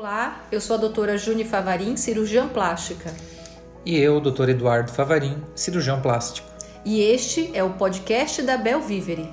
[0.00, 3.12] Olá, eu sou a doutora Juni Favarin, cirurgiã plástica.
[3.84, 6.48] E eu, doutor Eduardo Favarin, cirurgião plástico.
[6.86, 9.30] E este é o podcast da Bel Vivere.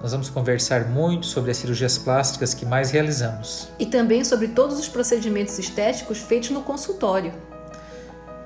[0.00, 3.68] Nós vamos conversar muito sobre as cirurgias plásticas que mais realizamos.
[3.78, 7.34] E também sobre todos os procedimentos estéticos feitos no consultório.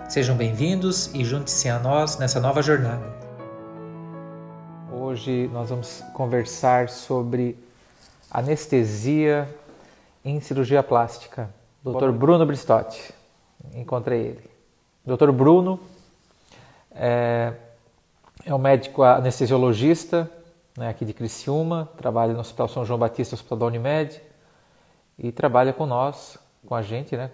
[0.08, 3.06] Sejam bem-vindos e junte-se a nós nessa nova jornada.
[4.92, 7.56] Hoje nós vamos conversar sobre
[8.32, 9.48] anestesia
[10.26, 11.48] em cirurgia plástica.
[11.84, 12.10] Dr.
[12.10, 13.14] Bruno Bristotti.
[13.74, 14.50] Encontrei ele.
[15.04, 15.30] Dr.
[15.30, 15.78] Bruno
[16.90, 17.52] é,
[18.44, 20.28] é um médico anestesiologista
[20.76, 24.20] né, aqui de Criciúma, trabalha no Hospital São João Batista, Hospital da Unimed,
[25.16, 27.30] e trabalha com nós, com a gente, né,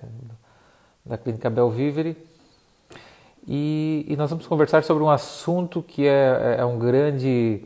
[1.05, 2.15] da Clínica Belvivere.
[3.49, 7.65] E, e nós vamos conversar sobre um assunto que é, é um grande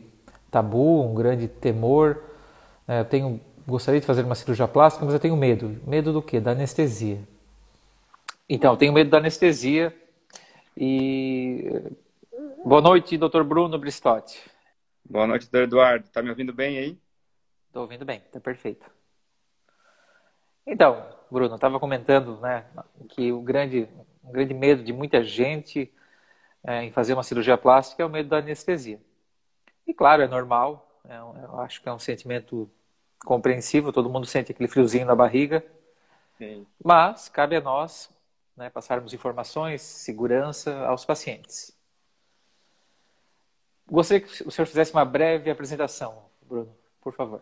[0.49, 2.23] tabu, um grande temor.
[2.87, 5.79] É, eu tenho gostaria de fazer uma cirurgia plástica, mas eu tenho medo.
[5.85, 6.39] Medo do quê?
[6.39, 7.19] Da anestesia.
[8.47, 9.93] Então, eu tenho medo da anestesia.
[10.75, 11.69] E
[12.63, 14.41] boa noite, doutor Bruno Bristotti.
[15.03, 16.07] Boa noite, doutor Eduardo.
[16.09, 16.97] Tá me ouvindo bem aí?
[17.67, 18.89] Estou ouvindo bem, tá perfeito.
[20.65, 22.65] Então, Bruno, estava comentando, né,
[23.09, 23.87] que o grande,
[24.23, 25.91] um grande medo de muita gente
[26.63, 28.99] é, em fazer uma cirurgia plástica é o medo da anestesia.
[29.85, 31.01] E claro, é normal.
[31.07, 32.69] É, eu acho que é um sentimento
[33.25, 35.65] compreensível, todo mundo sente aquele friozinho na barriga.
[36.37, 36.65] Sim.
[36.83, 38.09] Mas cabe a nós
[38.55, 41.75] né, passarmos informações, segurança aos pacientes.
[43.89, 47.41] Gostaria que o senhor fizesse uma breve apresentação, Bruno, por favor.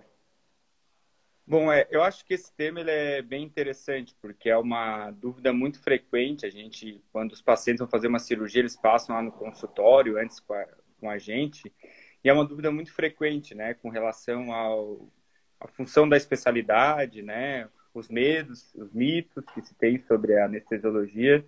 [1.47, 5.53] Bom, é, eu acho que esse tema ele é bem interessante, porque é uma dúvida
[5.53, 6.45] muito frequente.
[6.45, 10.39] A gente, quando os pacientes vão fazer uma cirurgia, eles passam lá no consultório antes
[10.39, 10.67] com a,
[10.99, 11.71] com a gente,
[12.23, 15.07] e é uma dúvida muito frequente, né, com relação ao
[15.59, 17.67] a função da especialidade, né?
[17.93, 21.45] Os medos, os mitos que se tem sobre a anestesiologia.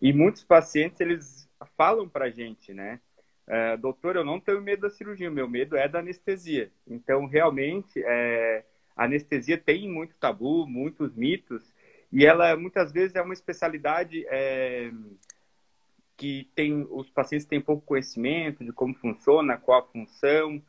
[0.00, 3.00] E muitos pacientes, eles falam para a gente, né?
[3.46, 6.70] É, doutor, eu não tenho medo da cirurgia, o meu medo é da anestesia.
[6.86, 8.64] Então, realmente, é,
[8.96, 11.74] a anestesia tem muito tabu, muitos mitos,
[12.12, 14.90] e ela muitas vezes é uma especialidade é,
[16.16, 20.62] que tem os pacientes têm pouco conhecimento de como funciona, qual a função,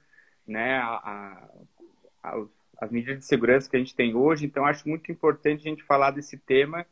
[0.48, 0.78] né?
[0.78, 1.50] A,
[2.24, 4.44] a, os as medidas de segurança que a gente tem hoje.
[4.44, 6.84] Então, acho muito importante a gente falar desse tema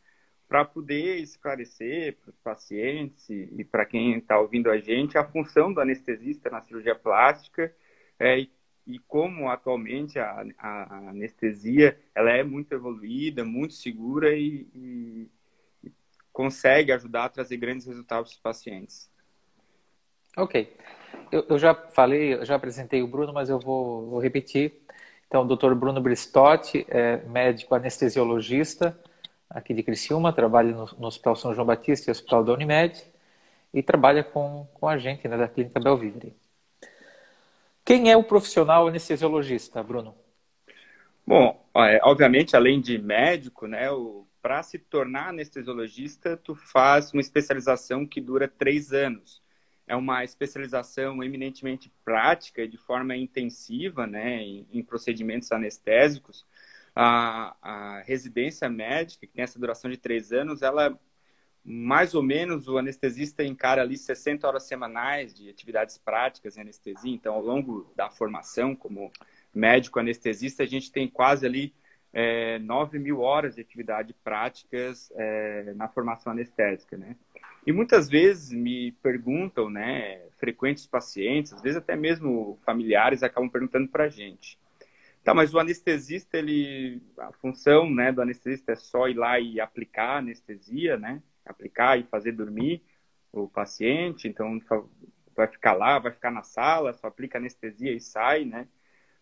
[0.47, 5.25] para poder esclarecer para os pacientes e, e para quem está ouvindo a gente a
[5.25, 7.73] função do anestesista na cirurgia plástica
[8.19, 8.51] é, e,
[8.85, 15.29] e, como atualmente a, a, a, anestesia ela é muito evoluída, muito segura e, e,
[15.83, 15.91] e
[16.31, 19.09] consegue ajudar a trazer grandes resultados para os pacientes.
[20.37, 20.75] Ok.
[21.31, 24.81] Eu, eu, já falei, eu já apresentei o Bruno, mas eu vou, vou repetir.
[25.29, 25.75] Então, o Dr.
[25.75, 28.99] Bruno Bristotti é médico anestesiologista
[29.47, 32.99] aqui de Criciúma, trabalha no, no Hospital São João Batista e Hospital da Unimed
[33.71, 36.35] e trabalha com, com a gente né, da Clínica Belvivre.
[37.85, 40.15] Quem é o profissional anestesiologista, Bruno?
[41.25, 43.85] Bom, é, obviamente, além de médico, né,
[44.41, 49.43] para se tornar anestesiologista, tu faz uma especialização que dura três anos
[49.89, 56.45] é uma especialização eminentemente prática de forma intensiva né, em, em procedimentos anestésicos.
[56.95, 60.97] A, a, residência médica, que tem essa duração de três anos, ela
[61.65, 67.13] mais ou menos o anestesista encara ali 60 horas semanais de atividades práticas em anestesia.
[67.13, 69.11] Então, ao longo da formação como
[69.53, 71.73] médico anestesista, a gente tem quase ali
[72.13, 77.15] é, 9 mil horas de atividade práticas é, na formação anestésica, né?
[77.69, 83.87] E muitas vezes me perguntam, né, frequentes pacientes, às vezes até mesmo familiares acabam perguntando
[83.87, 84.57] para a gente.
[85.23, 89.61] Tá, mas o anestesista, ele, a função, né, do anestesista é só ir lá e
[89.61, 92.81] aplicar anestesia, né, aplicar e fazer dormir
[93.31, 94.59] o paciente, então
[95.35, 98.67] vai ficar lá, vai ficar na sala, só aplica anestesia e sai, né?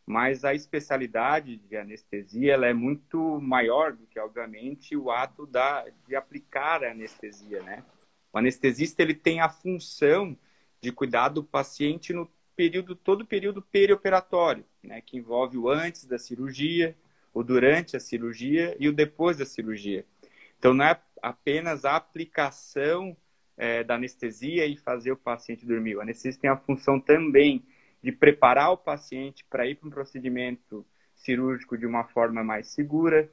[0.06, 5.86] Mas a especialidade de anestesia ela é muito maior do que, obviamente, o ato da,
[6.08, 7.84] de aplicar a anestesia, né?
[8.32, 10.38] O anestesista ele tem a função
[10.82, 16.06] de cuidar do paciente no período todo o período perioperatório, né, que envolve o antes
[16.06, 16.96] da cirurgia,
[17.34, 20.06] o durante a cirurgia e o depois da cirurgia.
[20.58, 23.16] Então não é apenas a aplicação
[23.56, 25.96] é, da anestesia e fazer o paciente dormir.
[25.96, 27.64] O anestesista tem a função também
[28.02, 30.86] de preparar o paciente para ir para um procedimento
[31.16, 33.32] cirúrgico de uma forma mais segura,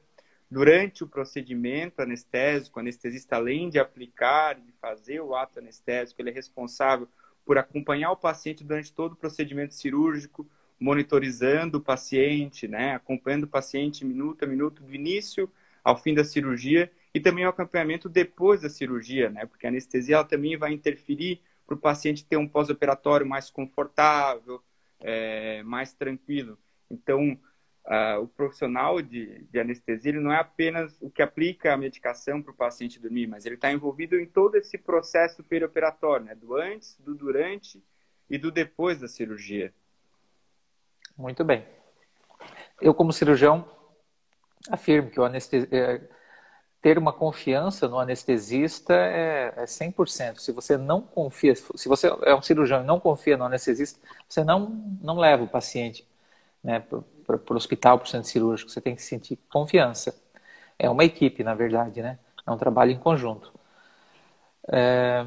[0.49, 6.29] Durante o procedimento anestésico, o anestesista, além de aplicar e fazer o ato anestésico, ele
[6.29, 7.07] é responsável
[7.43, 10.47] por acompanhar o paciente durante todo o procedimento cirúrgico,
[10.79, 15.49] monitorizando o paciente, né, acompanhando o paciente minuto a minuto, do início
[15.83, 19.45] ao fim da cirurgia e também o acompanhamento depois da cirurgia, né?
[19.45, 24.61] Porque a anestesia também vai interferir para o paciente ter um pós-operatório mais confortável,
[24.99, 26.57] é, mais tranquilo.
[26.89, 27.39] Então,
[27.85, 32.41] uh, o profissional de, de anestesia ele não é apenas o que aplica a medicação
[32.41, 36.35] para o paciente dormir, mas ele está envolvido em todo esse processo perioperatório, né?
[36.35, 37.83] do antes, do durante
[38.29, 39.73] e do depois da cirurgia.
[41.17, 41.65] Muito bem.
[42.81, 43.69] Eu, como cirurgião,
[44.69, 45.19] afirmo que
[45.71, 46.01] é,
[46.81, 50.39] ter uma confiança no anestesista é, é 100%.
[50.39, 54.43] Se você não confia, se você é um cirurgião e não confia no anestesista, você
[54.43, 54.69] não,
[55.01, 56.05] não leva o paciente
[56.63, 56.83] né,
[57.25, 58.69] para o hospital, para o centro cirúrgico.
[58.69, 60.15] Você tem que sentir confiança.
[60.77, 62.19] É uma equipe, na verdade, né?
[62.45, 63.51] É um trabalho em conjunto.
[64.67, 65.25] É...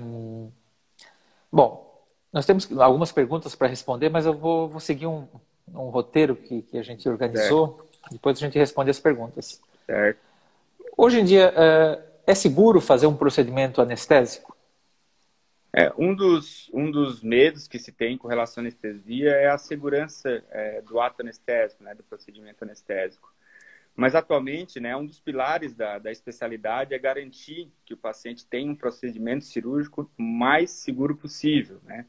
[1.51, 1.89] Bom,
[2.33, 5.27] nós temos algumas perguntas para responder, mas eu vou, vou seguir um,
[5.69, 7.69] um roteiro que, que, a gente organizou.
[7.69, 7.89] Certo.
[8.13, 9.61] Depois a gente responde as perguntas.
[9.87, 10.19] Certo.
[10.97, 14.58] Hoje em dia, é, é seguro fazer um procedimento anestésico?
[15.73, 19.59] É, um, dos, um dos medos que se tem com relação à anestesia é a
[19.59, 23.33] segurança é, do ato anestésico, né, do procedimento anestésico.
[23.95, 28.71] Mas atualmente, né, um dos pilares da, da especialidade é garantir que o paciente tenha
[28.71, 31.81] um procedimento cirúrgico mais seguro possível.
[31.85, 32.07] Né?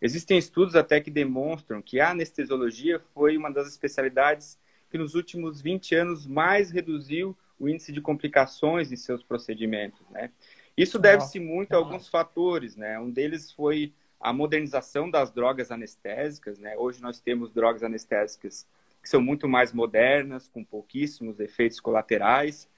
[0.00, 4.58] Existem estudos até que demonstram que a anestesiologia foi uma das especialidades
[4.90, 10.00] que nos últimos 20 anos mais reduziu o índice de complicações em seus procedimentos.
[10.10, 10.30] Né?
[10.76, 12.98] Isso deve-se muito a alguns fatores, né?
[12.98, 16.76] Um deles foi a modernização das drogas anestésicas, né?
[16.76, 18.66] Hoje nós temos drogas anestésicas
[19.02, 22.68] que são muito mais modernas, com pouquíssimos efeitos colaterais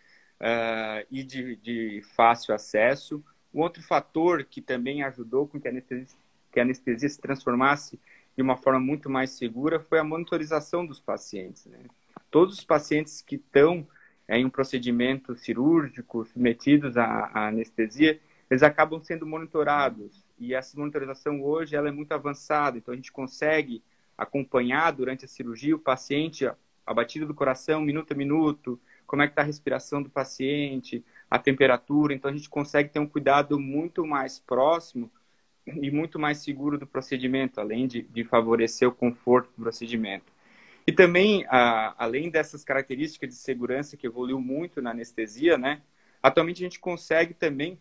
[0.40, 3.24] uh, e de, de, fácil acesso.
[3.52, 6.16] Um outro fator que também ajudou com que a, anestesia,
[6.52, 7.98] que a anestesia se transformasse
[8.36, 11.64] de uma forma muito mais segura foi a monitorização dos pacientes.
[11.66, 11.78] Né?
[12.30, 13.86] Todos os pacientes que estão
[14.28, 18.20] em um procedimento cirúrgico, submetidos à, à, anestesia,
[18.50, 20.24] eles acabam sendo monitorados.
[20.38, 23.82] E essa monitorização hoje ela é muito avançada, então a gente consegue
[24.16, 26.50] acompanhar durante a cirurgia o paciente,
[26.86, 31.04] a batida do coração, minuto a minuto, como é que está a respiração do paciente,
[31.30, 32.12] a temperatura.
[32.12, 35.10] Então a gente consegue ter um cuidado muito mais próximo
[35.66, 40.37] e muito mais seguro do procedimento, além de, de favorecer o conforto do procedimento.
[40.88, 45.82] E também, a, além dessas características de segurança que evoluiu muito na anestesia, né?
[46.22, 47.78] Atualmente a gente consegue também,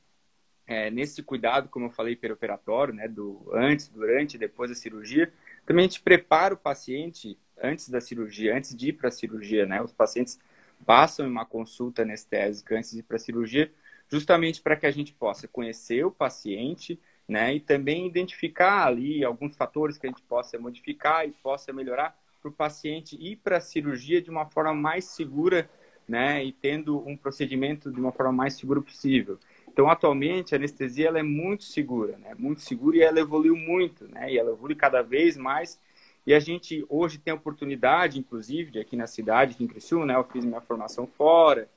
[0.68, 3.08] é, nesse cuidado, como eu falei, perioperatório, né?
[3.08, 5.32] Do antes, durante e depois da cirurgia,
[5.66, 9.66] também a gente prepara o paciente antes da cirurgia, antes de ir para a cirurgia,
[9.66, 9.82] né?
[9.82, 10.38] Os pacientes
[10.86, 13.72] passam em uma consulta anestésica antes de ir para a cirurgia,
[14.10, 17.56] justamente para que a gente possa conhecer o paciente, né?
[17.56, 22.50] E também identificar ali alguns fatores que a gente possa modificar e possa melhorar para
[22.50, 25.70] o paciente ir para a cirurgia de uma forma mais segura,
[26.08, 29.38] né, e tendo um procedimento de uma forma mais segura possível.
[29.68, 34.08] Então, atualmente, a anestesia ela é muito segura, né, muito segura e ela evoluiu muito,
[34.08, 35.80] né, e ela evolui cada vez mais.
[36.26, 40.06] E a gente hoje tem a oportunidade, inclusive, de aqui na cidade, aqui em Criciúma,
[40.06, 41.70] né, eu fiz minha formação fora,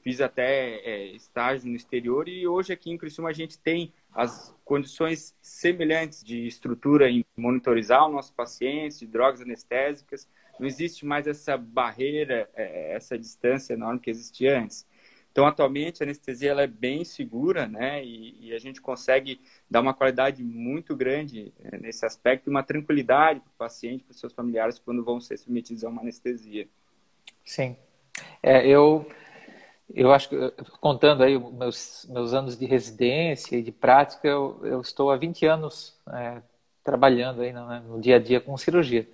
[0.00, 4.54] fiz até é, estágio no exterior e hoje aqui em Criciúma a gente tem as
[4.64, 10.28] condições semelhantes de estrutura em monitorizar o nosso paciente, de drogas anestésicas.
[10.58, 14.86] Não existe mais essa barreira, é, essa distância enorme que existia antes.
[15.30, 18.04] Então, atualmente, a anestesia ela é bem segura, né?
[18.04, 22.62] E, e a gente consegue dar uma qualidade muito grande é, nesse aspecto e uma
[22.62, 26.66] tranquilidade para o paciente, para os seus familiares, quando vão ser submetidos a uma anestesia.
[27.44, 27.76] Sim.
[28.42, 29.08] É, eu
[29.94, 30.36] eu acho que,
[30.80, 35.46] contando aí meus, meus anos de residência e de prática, eu, eu estou há 20
[35.46, 36.42] anos é,
[36.84, 39.08] trabalhando aí no, né, no, dia a dia com cirurgia.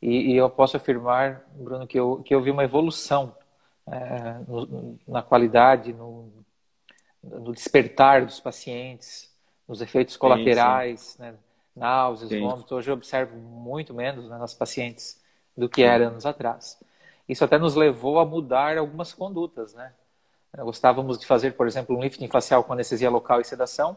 [0.00, 3.34] E, e, eu posso afirmar, Bruno, que eu, que eu vi uma evolução
[3.86, 6.30] é, no, na qualidade, no,
[7.22, 9.32] no, despertar dos pacientes,
[9.66, 11.22] nos efeitos colaterais, sim, sim.
[11.22, 11.34] Né,
[11.74, 12.70] náuseas, vômitos.
[12.70, 15.20] Hoje eu observo muito menos né, nas pacientes
[15.56, 16.78] do que era anos atrás.
[17.28, 19.92] Isso até nos levou a mudar algumas condutas, né?
[20.56, 23.96] Gostávamos de fazer, por exemplo, um lifting facial com anestesia local e sedação,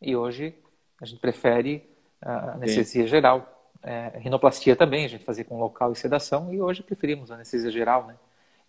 [0.00, 0.54] e hoje
[1.00, 1.88] a gente prefere
[2.20, 3.08] a anestesia Sim.
[3.08, 3.70] geral.
[3.82, 7.70] É, rinoplastia também a gente fazia com local e sedação, e hoje preferimos a anestesia
[7.70, 8.16] geral, né?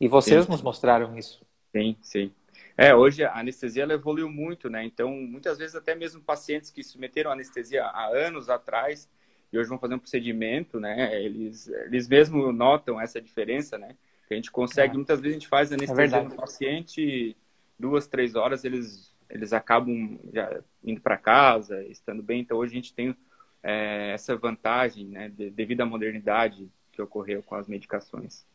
[0.01, 0.51] E vocês sim.
[0.51, 1.45] nos mostraram isso.
[1.71, 2.31] Sim, sim.
[2.75, 4.83] É, hoje a anestesia ela evoluiu muito, né?
[4.83, 9.07] Então, muitas vezes até mesmo pacientes que submeteram a anestesia há anos atrás
[9.51, 11.23] e hoje vão fazer um procedimento, né?
[11.23, 13.95] Eles, eles mesmo notam essa diferença, né?
[14.29, 14.97] A gente consegue, é.
[14.97, 17.35] muitas vezes a gente faz anestesia é no paciente,
[17.77, 22.41] duas, três horas, eles, eles acabam já indo para casa, estando bem.
[22.41, 23.15] Então, hoje a gente tem
[23.61, 28.45] é, essa vantagem, né, de, devido à modernidade que ocorreu com as medicações.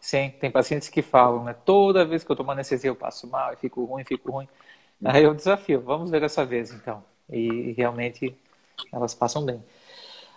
[0.00, 1.54] Sim, tem pacientes que falam, né?
[1.64, 4.48] Toda vez que eu tomo anestesia eu passo mal, eu fico ruim, fico ruim.
[5.04, 5.80] Aí é um desafio.
[5.80, 7.02] Vamos ver dessa vez, então.
[7.30, 8.36] E realmente
[8.92, 9.62] elas passam bem.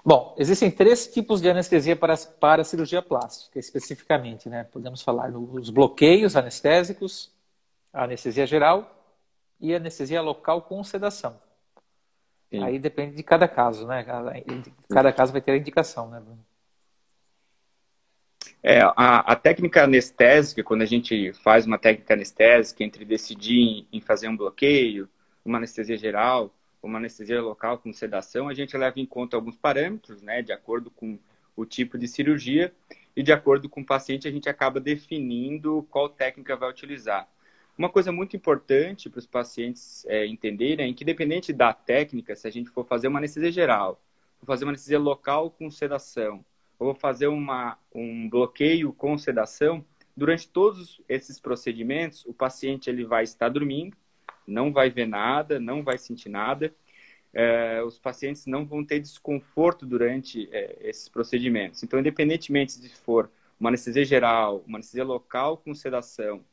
[0.03, 4.63] Bom, existem três tipos de anestesia para, para cirurgia plástica, especificamente, né?
[4.63, 7.31] Podemos falar dos bloqueios anestésicos,
[7.93, 8.99] anestesia geral
[9.59, 11.37] e anestesia local com sedação.
[12.49, 12.63] Sim.
[12.63, 14.03] Aí depende de cada caso, né?
[14.03, 14.33] Cada,
[14.89, 16.43] cada caso vai ter a indicação, né, Bruno?
[18.63, 23.87] É, a, a, técnica anestésica, quando a gente faz uma técnica anestésica entre decidir em,
[23.93, 25.09] em fazer um bloqueio,
[25.43, 30.21] uma anestesia geral, uma anestesia local com sedação, a gente leva em conta alguns parâmetros,
[30.21, 31.19] né, de acordo com
[31.55, 32.73] o tipo de cirurgia
[33.15, 37.27] e de acordo com o paciente a gente acaba definindo qual técnica vai utilizar.
[37.77, 42.47] Uma coisa muito importante para os pacientes é, entenderem é que, independente da técnica, se
[42.47, 44.01] a gente for fazer uma anestesia geral,
[44.39, 46.43] for fazer uma anestesia local com sedação,
[46.77, 49.85] ou fazer uma, um bloqueio com sedação,
[50.15, 53.95] durante todos esses procedimentos, o paciente ele vai estar dormindo,
[54.47, 56.73] não vai ver nada, não vai sentir nada.
[57.33, 61.81] É, os pacientes não vão ter desconforto durante é, esses procedimentos.
[61.83, 63.29] Então, independentemente se for
[63.59, 66.43] uma anestesia geral, uma anestesia local com sedação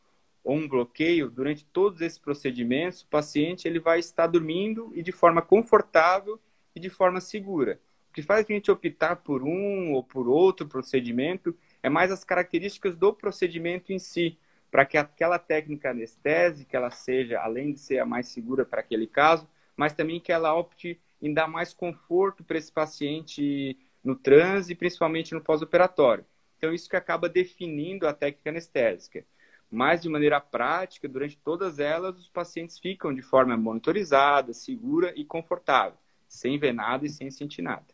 [0.45, 5.13] ou um bloqueio, durante todos esses procedimentos, o paciente ele vai estar dormindo e de
[5.13, 6.41] forma confortável
[6.75, 7.81] e de forma segura
[8.19, 12.97] que faz a gente optar por um ou por outro procedimento é mais as características
[12.97, 14.37] do procedimento em si,
[14.71, 19.07] para que aquela técnica anestésica ela seja, além de ser a mais segura para aquele
[19.07, 24.75] caso, mas também que ela opte em dar mais conforto para esse paciente no transe
[24.75, 26.25] principalmente no pós-operatório.
[26.57, 29.25] Então, isso que acaba definindo a técnica anestésica.
[29.71, 35.25] Mas, de maneira prática, durante todas elas, os pacientes ficam de forma monitorizada, segura e
[35.25, 37.87] confortável, sem ver nada e sem sentir nada.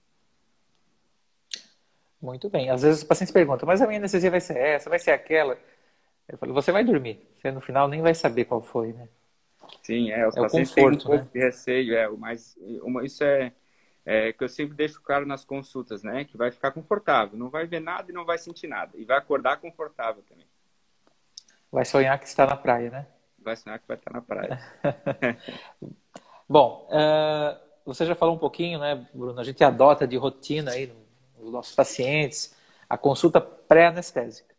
[2.23, 2.71] Muito bem.
[2.71, 5.59] Às vezes os pacientes perguntam, mas a minha anestesia vai ser essa, vai ser aquela?
[6.29, 7.21] Eu falo, você vai dormir.
[7.37, 9.09] Você no final nem vai saber qual foi, né?
[9.83, 10.27] Sim, é.
[10.27, 11.29] Os é pacientes conforto, têm um né?
[11.33, 12.09] de receio, é.
[12.09, 13.53] Mas uma, isso é,
[14.05, 16.25] é que eu sempre deixo claro nas consultas, né?
[16.25, 17.39] Que vai ficar confortável.
[17.39, 18.93] Não vai ver nada e não vai sentir nada.
[18.97, 20.47] E vai acordar confortável também.
[21.71, 23.07] Vai sonhar que está na praia, né?
[23.39, 24.59] Vai sonhar que vai estar na praia.
[26.49, 29.39] Bom, uh, você já falou um pouquinho, né, Bruno?
[29.39, 31.05] A gente adota de rotina aí no
[31.45, 32.55] os nossos pacientes,
[32.89, 34.54] a consulta pré-anestésica,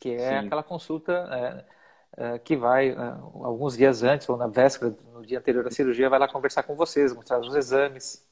[0.00, 0.46] que é Sim.
[0.46, 1.12] aquela consulta
[2.16, 5.70] é, é, que vai, é, alguns dias antes ou na véspera, no dia anterior à
[5.70, 8.26] cirurgia, vai lá conversar com vocês, mostrar os exames.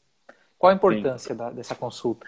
[0.58, 2.26] Qual a importância da, dessa consulta?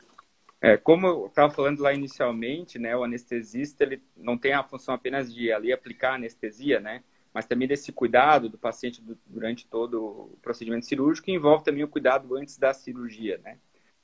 [0.60, 4.92] É, como eu estava falando lá inicialmente, né, o anestesista ele não tem a função
[4.92, 10.38] apenas de ali aplicar anestesia, né, mas também desse cuidado do paciente durante todo o
[10.42, 13.58] procedimento cirúrgico, envolve também o cuidado antes da cirurgia, né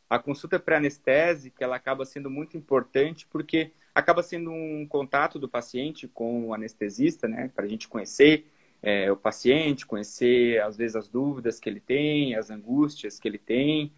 [0.09, 6.09] a consulta pré-anestésica ela acaba sendo muito importante porque acaba sendo um contato do paciente
[6.09, 8.47] com o anestesista, né, para a gente conhecer
[8.83, 13.39] é, o paciente, conhecer às vezes as dúvidas que ele tem, as angústias que ele
[13.39, 13.93] tem,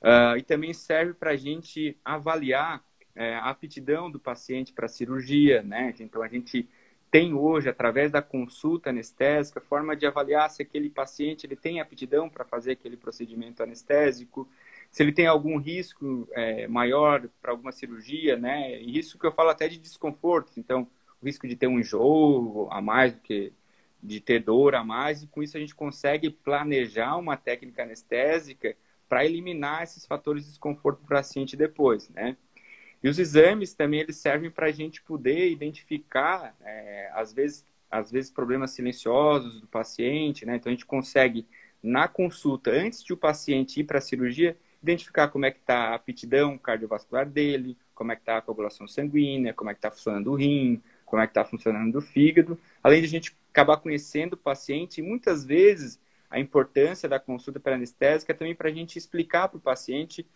[0.00, 2.82] uh, e também serve para a gente avaliar
[3.14, 5.94] é, a aptidão do paciente para a cirurgia, né?
[6.00, 6.68] Então a gente
[7.10, 12.28] tem hoje, através da consulta anestésica, forma de avaliar se aquele paciente ele tem aptidão
[12.28, 14.48] para fazer aquele procedimento anestésico,
[14.92, 18.78] se ele tem algum risco é, maior para alguma cirurgia, né?
[18.82, 20.52] Isso que eu falo até de desconforto.
[20.58, 20.86] Então,
[21.20, 23.52] o risco de ter um enjoo a mais do que
[24.02, 28.76] de ter dor a mais, e com isso a gente consegue planejar uma técnica anestésica
[29.08, 32.36] para eliminar esses fatores de desconforto para o paciente depois, né?
[33.02, 38.10] E os exames também eles servem para a gente poder identificar, é, às vezes, às
[38.10, 40.56] vezes problemas silenciosos do paciente, né?
[40.56, 41.46] Então a gente consegue
[41.82, 45.90] na consulta antes de o paciente ir para a cirurgia identificar como é que está
[45.90, 49.90] a aptidão cardiovascular dele, como é que está a coagulação sanguínea, como é que está
[49.90, 53.76] funcionando o rim, como é que está funcionando o fígado, além de a gente acabar
[53.76, 58.72] conhecendo o paciente e muitas vezes a importância da consulta pré-anestésica é também para a
[58.72, 60.26] gente explicar para o paciente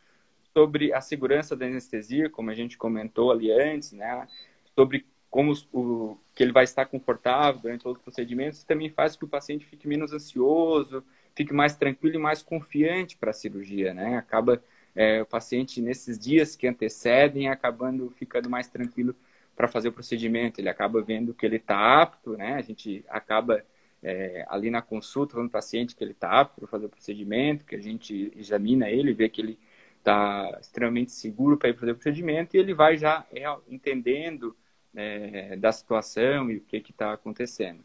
[0.53, 4.29] sobre a segurança da anestesia, como a gente comentou ali antes, né?
[4.75, 9.21] Sobre como o, que ele vai estar confortável durante todos os procedimentos, também faz com
[9.21, 11.03] que o paciente fique menos ansioso,
[11.37, 14.17] fique mais tranquilo e mais confiante para a cirurgia, né?
[14.17, 14.63] Acaba
[14.95, 19.15] é, o paciente nesses dias que antecedem acabando ficando mais tranquilo
[19.55, 20.61] para fazer o procedimento.
[20.61, 22.55] Ele acaba vendo que ele está apto, né?
[22.55, 23.63] A gente acaba
[24.03, 26.89] é, ali na consulta falando para o paciente que ele está apto para fazer o
[26.91, 29.59] procedimento, que a gente examina ele, vê que ele
[29.99, 34.57] está extremamente seguro para ir fazer o procedimento e ele vai já é, entendendo
[34.95, 37.85] é, da situação e o que está acontecendo.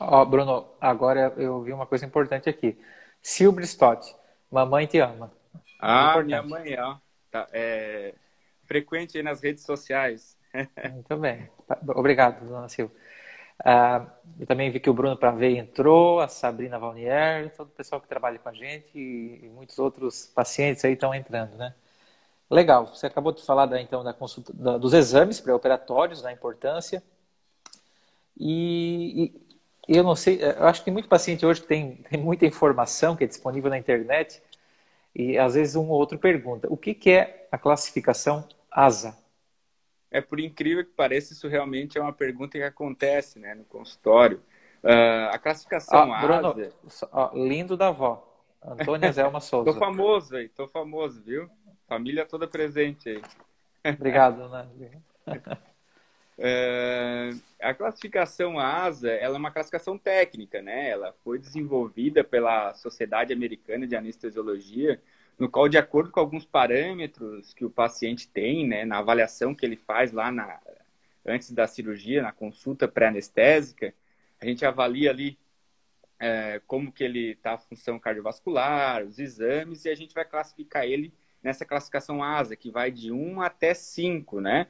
[0.00, 2.78] Ó, oh, Bruno, agora eu vi uma coisa importante aqui.
[3.20, 4.14] Silvio Stott,
[4.50, 5.32] mamãe te ama.
[5.80, 6.96] Ah, minha mãe, ó.
[7.30, 8.14] Tá, é
[8.64, 10.36] frequente aí nas redes sociais.
[10.92, 11.50] Muito bem.
[11.88, 12.92] Obrigado, dona Silva.
[13.60, 18.00] Uh, eu também vi que o Bruno Pravei entrou, a Sabrina Valnier, todo o pessoal
[18.00, 21.74] que trabalha com a gente e, e muitos outros pacientes aí estão entrando, né?
[22.48, 22.86] Legal.
[22.86, 27.02] Você acabou de falar da, então da consulta, da, dos exames pré-operatórios, da importância.
[28.36, 29.47] E, e,
[29.96, 33.16] eu não sei, eu acho que tem muito paciente hoje que tem, tem muita informação
[33.16, 34.42] que é disponível na internet
[35.14, 39.16] e às vezes um ou outro pergunta: o que, que é a classificação ASA?
[40.10, 44.42] É por incrível que pareça, isso realmente é uma pergunta que acontece né, no consultório.
[44.82, 46.54] Uh, a classificação ah, Bruno,
[47.12, 48.24] Ó, lindo da avó.
[48.62, 49.72] Antônia Zelma Souza.
[49.72, 51.48] tô famoso, aí, tô famoso, viu?
[51.86, 53.22] Família toda presente aí.
[53.94, 54.68] Obrigado, né?
[56.38, 57.30] É,
[57.60, 60.90] a classificação ASA ela é uma classificação técnica, né?
[60.90, 65.00] Ela foi desenvolvida pela Sociedade Americana de Anestesiologia
[65.38, 69.64] no qual, de acordo com alguns parâmetros que o paciente tem, né, na avaliação que
[69.64, 70.60] ele faz lá na,
[71.24, 73.94] antes da cirurgia, na consulta pré-anestésica,
[74.40, 75.38] a gente avalia ali
[76.18, 80.84] é, como que ele está a função cardiovascular, os exames, e a gente vai classificar
[80.84, 84.66] ele nessa classificação ASA, que vai de 1 até 5, né?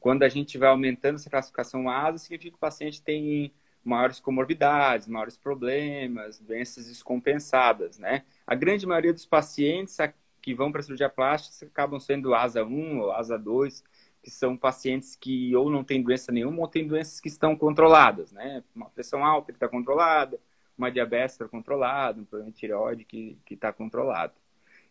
[0.00, 3.52] Quando a gente vai aumentando essa classificação ASA, significa que o paciente tem
[3.84, 8.24] maiores comorbidades, maiores problemas, doenças descompensadas, né?
[8.46, 9.96] A grande maioria dos pacientes
[10.40, 13.84] que vão para a cirurgia plástica acabam sendo ASA 1 ou ASA 2,
[14.22, 18.32] que são pacientes que ou não têm doença nenhuma ou têm doenças que estão controladas,
[18.32, 18.62] né?
[18.74, 20.40] Uma pressão alta que está controlada,
[20.76, 24.32] uma diabetes está controlada, um problema de tireoide que está controlado.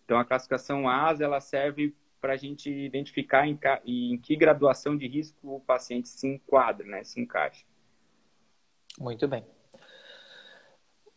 [0.06, 5.08] Então, a classificação ASA, ela serve para a gente identificar em, em que graduação de
[5.08, 7.04] risco o paciente se enquadra, né?
[7.04, 7.66] Se encaixa.
[9.00, 9.46] Muito bem.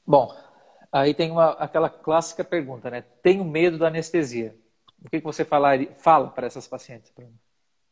[0.07, 0.35] Bom,
[0.91, 3.03] aí tem uma, aquela clássica pergunta, né?
[3.23, 4.57] Tenho medo da anestesia.
[5.05, 7.35] O que, que você falaria, fala para essas pacientes, Bruno?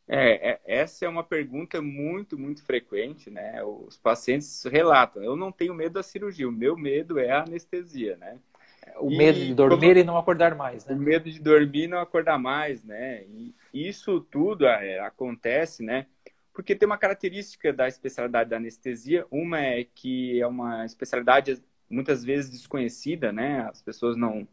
[0.07, 3.63] É, é, essa é uma pergunta muito, muito frequente, né?
[3.63, 8.17] Os pacientes relatam, eu não tenho medo da cirurgia, o meu medo é a anestesia,
[8.17, 8.39] né?
[8.99, 10.95] O e, medo de dormir e não acordar mais, né?
[10.95, 13.23] O medo de dormir e não acordar mais, né?
[13.23, 16.05] E isso tudo é, acontece, né?
[16.53, 19.25] porque tem uma característica da especialidade da anestesia.
[19.31, 23.67] Uma é que é uma especialidade muitas vezes desconhecida, né?
[23.69, 24.47] As pessoas não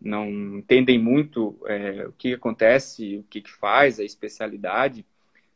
[0.00, 5.04] não entendem muito é, o que acontece, o que, que faz a especialidade.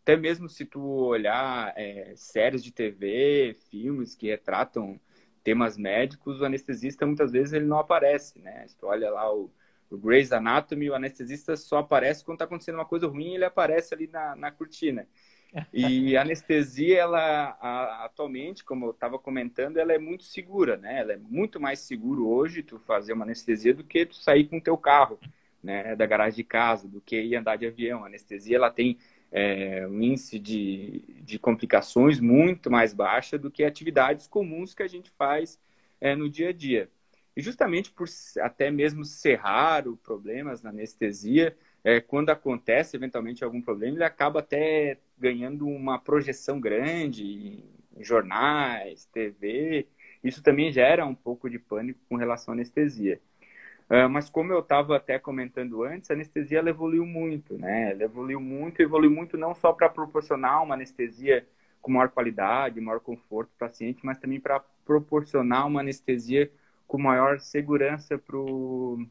[0.03, 4.99] Até mesmo se tu olhar é, séries de TV, filmes que retratam
[5.43, 8.67] temas médicos, o anestesista muitas vezes ele não aparece, né?
[8.69, 9.51] Se tu olha lá o,
[9.91, 13.95] o Grey's Anatomy, o anestesista só aparece quando está acontecendo uma coisa ruim, ele aparece
[13.95, 15.07] ali na, na cortina.
[15.71, 21.01] E a anestesia, ela a, atualmente, como eu estava comentando, ela é muito segura, né?
[21.01, 24.57] Ela é muito mais seguro hoje tu fazer uma anestesia do que tu sair com
[24.57, 25.19] o teu carro,
[25.63, 25.95] né?
[25.95, 28.03] Da garagem de casa, do que ir andar de avião.
[28.03, 28.97] A anestesia, ela tem
[29.33, 34.89] é, um índice de, de complicações muito mais baixa do que atividades comuns que a
[34.89, 35.59] gente faz
[36.01, 36.91] é, no dia a dia.
[37.35, 38.07] E justamente por
[38.41, 44.41] até mesmo ser raro problemas na anestesia, é, quando acontece eventualmente algum problema, ele acaba
[44.41, 47.65] até ganhando uma projeção grande
[47.97, 49.89] em jornais, TV.
[50.23, 53.21] Isso também gera um pouco de pânico com relação à anestesia.
[53.91, 57.93] Uh, mas como eu estava até comentando antes, a anestesia ela evoluiu muito, né?
[57.93, 61.47] Ela evoluiu muito, evoluiu muito não só para proporcionar uma anestesia
[61.81, 66.51] com maior qualidade, maior conforto para o paciente, mas também para proporcionar uma anestesia
[66.87, 69.09] com maior segurança para o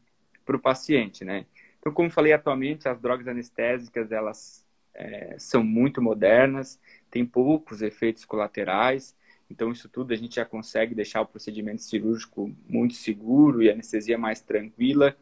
[0.62, 1.46] paciente, né?
[1.78, 6.80] Então, como falei atualmente, as drogas anestésicas, elas é, são muito modernas,
[7.10, 9.16] tem poucos efeitos colaterais,
[9.50, 13.72] então isso tudo a gente já consegue deixar o procedimento cirúrgico muito seguro e a
[13.72, 15.16] anestesia mais tranquila.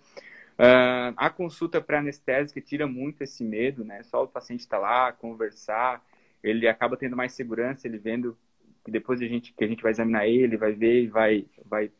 [0.52, 4.02] Uh, a consulta pré-anestésica tira muito esse medo, né?
[4.02, 6.04] Só o paciente estar tá lá, conversar,
[6.42, 8.36] ele acaba tendo mais segurança, ele vendo
[8.84, 11.90] que depois a gente, que a gente vai examinar ele, vai ver e vai, vai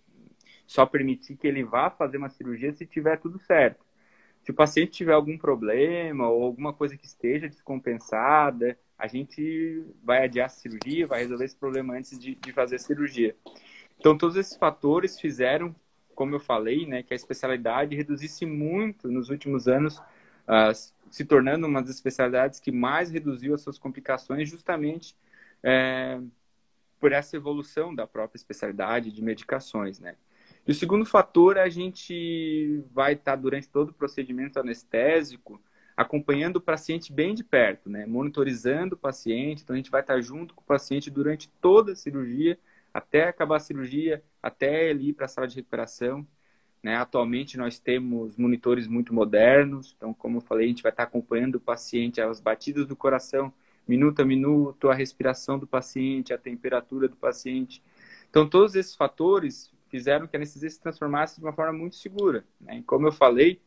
[0.66, 3.84] só permitir que ele vá fazer uma cirurgia se tiver tudo certo.
[4.42, 10.24] Se o paciente tiver algum problema ou alguma coisa que esteja descompensada, a gente vai
[10.24, 13.34] adiar a cirurgia, vai resolver esse problema antes de, de fazer a cirurgia.
[13.98, 15.74] Então, todos esses fatores fizeram,
[16.14, 20.72] como eu falei, né, que a especialidade reduzisse muito nos últimos anos, uh,
[21.10, 25.16] se tornando uma das especialidades que mais reduziu as suas complicações, justamente
[25.62, 26.20] é,
[26.98, 30.14] por essa evolução da própria especialidade de medicações, né?
[30.66, 35.60] E o segundo fator, a gente vai estar durante todo o procedimento anestésico
[36.00, 38.06] acompanhando o paciente bem de perto, né?
[38.06, 39.62] monitorizando o paciente.
[39.62, 42.58] Então, a gente vai estar junto com o paciente durante toda a cirurgia,
[42.92, 46.26] até acabar a cirurgia, até ele ir para a sala de recuperação.
[46.82, 46.96] Né?
[46.96, 49.94] Atualmente, nós temos monitores muito modernos.
[49.94, 53.52] Então, como eu falei, a gente vai estar acompanhando o paciente, as batidas do coração,
[53.86, 57.82] minuto a minuto, a respiração do paciente, a temperatura do paciente.
[58.30, 62.42] Então, todos esses fatores fizeram que a anestesia se transformasse de uma forma muito segura.
[62.58, 62.82] Né?
[62.86, 63.60] Como eu falei,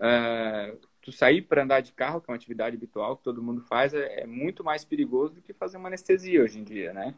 [0.00, 3.60] uh, tu sair para andar de carro, que é uma atividade habitual que todo mundo
[3.60, 7.14] faz, é, é, muito mais perigoso do que fazer uma anestesia hoje em dia, né?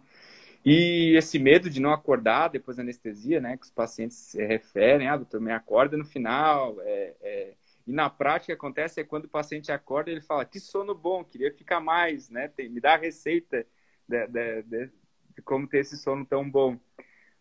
[0.63, 5.09] E esse medo de não acordar depois da anestesia, né, que os pacientes se referem,
[5.09, 7.55] ah, doutor, me acorda no final, é, é...
[7.87, 11.51] e na prática acontece é quando o paciente acorda, ele fala, que sono bom, queria
[11.55, 13.67] ficar mais, né, Tem, me dá a receita
[14.07, 14.91] de, de, de,
[15.37, 16.79] de como ter esse sono tão bom.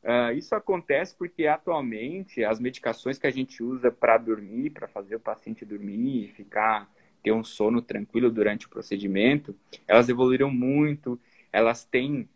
[0.03, 5.15] Uh, isso acontece porque atualmente as medicações que a gente usa para dormir, para fazer
[5.15, 6.89] o paciente dormir e ficar
[7.21, 9.55] ter um sono tranquilo durante o procedimento,
[9.87, 11.19] elas evoluíram muito,
[11.51, 12.29] elas têm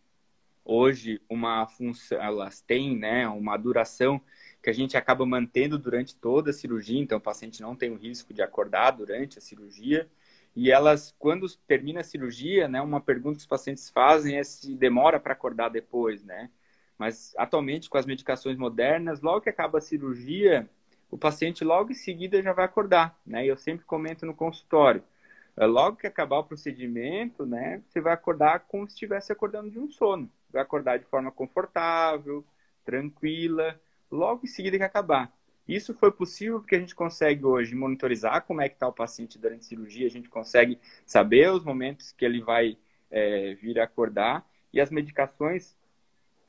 [0.66, 4.22] hoje uma função, elas têm né, uma duração
[4.62, 7.96] que a gente acaba mantendo durante toda a cirurgia, então o paciente não tem o
[7.96, 10.08] risco de acordar durante a cirurgia.
[10.56, 14.76] E elas, quando termina a cirurgia, né, uma pergunta que os pacientes fazem é se
[14.76, 16.50] demora para acordar depois, né?
[17.02, 20.70] Mas atualmente, com as medicações modernas, logo que acaba a cirurgia,
[21.10, 23.44] o paciente logo em seguida já vai acordar, né?
[23.44, 25.04] Eu sempre comento no consultório,
[25.58, 29.80] é, logo que acabar o procedimento, né, você vai acordar como se estivesse acordando de
[29.80, 30.32] um sono.
[30.52, 32.46] Vai acordar de forma confortável,
[32.86, 35.36] tranquila, logo em seguida que acabar.
[35.68, 39.40] Isso foi possível porque a gente consegue hoje monitorizar como é que está o paciente
[39.40, 42.78] durante a cirurgia, a gente consegue saber os momentos que ele vai
[43.10, 45.76] é, vir acordar e as medicações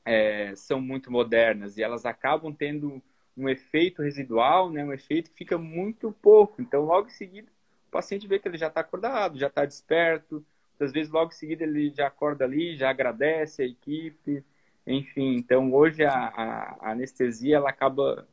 [0.04, 3.02] é, são muito modernas e elas acabam tendo
[3.36, 6.60] um efeito residual, né, um efeito que fica muito pouco.
[6.60, 7.48] Então, logo em seguida,
[7.88, 10.44] o paciente vê que ele já está acordado, já está desperto.
[10.78, 14.44] Às vezes, logo em seguida, ele já acorda ali, já agradece a equipe.
[14.86, 18.26] Enfim, então hoje a, a, anestesia ela acaba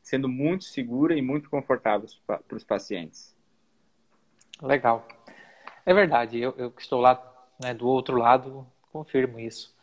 [0.00, 3.34] sendo muito segura e muito confortável para os pacientes.
[4.62, 5.06] Legal.
[5.84, 7.20] É verdade, eu, eu que estou lá
[7.60, 9.75] né, do outro lado, confirmo isso.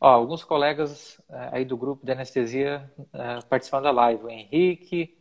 [0.00, 4.24] Ó, alguns colegas uh, aí do grupo de anestesia uh, participando da live.
[4.24, 5.18] O Henrique,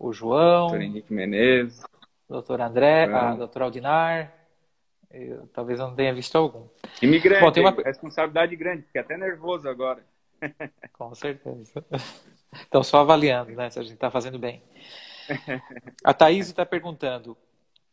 [0.00, 0.68] o João.
[0.68, 1.82] Doutor Henrique Menezes.
[2.28, 4.32] Doutor André, a ah, doutor Aldinar.
[5.10, 6.66] Eu, talvez eu não tenha visto algum.
[7.02, 10.04] Imigrante, Bom, tem uma responsabilidade grande, fiquei até nervoso agora.
[10.92, 11.84] Com certeza.
[12.66, 14.62] Então, só avaliando, né, se a gente está fazendo bem.
[16.02, 17.36] A Thaís está perguntando: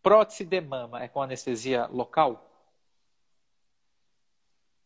[0.02, 2.51] prótese de mama é com anestesia local?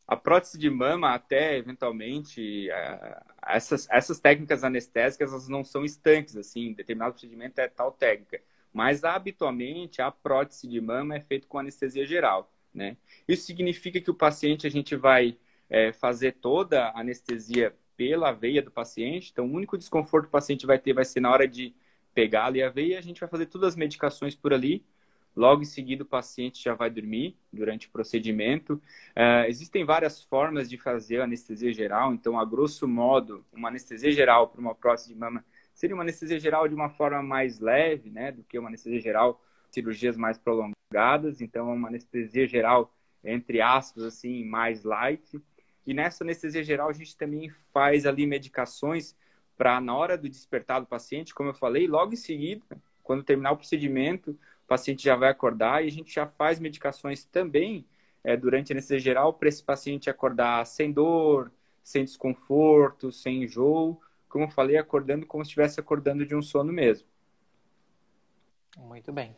[0.08, 2.70] A prótese de mama, até eventualmente,
[3.46, 8.42] essas, essas técnicas anestésicas elas não são estanques, assim, determinado procedimento é tal técnica.
[8.72, 12.98] Mas habitualmente a prótese de mama é feita com anestesia geral, né?
[13.28, 15.38] Isso significa que o paciente a gente vai
[15.70, 19.32] é, fazer toda a anestesia pela veia do paciente.
[19.32, 21.74] Então, o único desconforto que o paciente vai ter vai ser na hora de
[22.14, 23.00] pegar ali a veia.
[23.00, 24.86] A gente vai fazer todas as medicações por ali
[25.36, 28.82] Logo em seguida, o paciente já vai dormir durante o procedimento.
[29.16, 34.48] Uh, existem várias formas de fazer anestesia geral, então, a grosso modo, uma anestesia geral
[34.48, 35.44] para uma prótese de mama
[35.74, 39.42] seria uma anestesia geral de uma forma mais leve, né, do que uma anestesia geral
[39.70, 41.42] cirurgias mais prolongadas.
[41.42, 42.94] Então, uma anestesia geral,
[43.24, 45.40] entre aspas, assim, mais light.
[45.86, 49.16] E nessa anestesia geral, a gente também faz ali medicações
[49.58, 52.66] para, na hora do despertar do paciente, como eu falei, logo em seguida,
[53.04, 57.24] quando terminar o procedimento, o paciente já vai acordar e a gente já faz medicações
[57.24, 57.86] também
[58.24, 61.52] é, durante a anestesia geral para esse paciente acordar sem dor,
[61.84, 66.74] sem desconforto, sem enjoo, como eu falei, acordando como se estivesse acordando de um sono
[66.74, 67.08] mesmo.
[68.78, 69.36] Muito bem.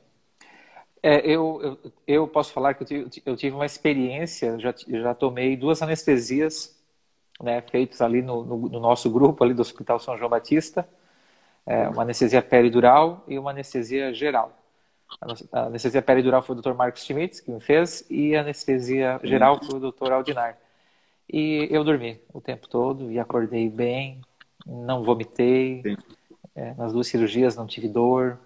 [1.04, 5.14] É, eu, eu, eu, posso falar que eu tive, eu tive uma experiência, já, já
[5.14, 6.76] tomei duas anestesias
[7.40, 10.90] né, feitas ali no, no, no, nosso grupo ali do Hospital São João Batista,
[11.66, 14.57] é, uma anestesia peridural e uma anestesia geral.
[15.52, 16.74] A anestesia peridural foi o Dr.
[16.74, 20.12] Marcos Schmitz, que me fez, e a anestesia geral foi o Dr.
[20.12, 20.58] Aldinar.
[21.32, 24.22] E eu dormi o tempo todo e acordei bem,
[24.66, 25.84] não vomitei.
[26.56, 28.40] É, nas duas cirurgias não tive dor.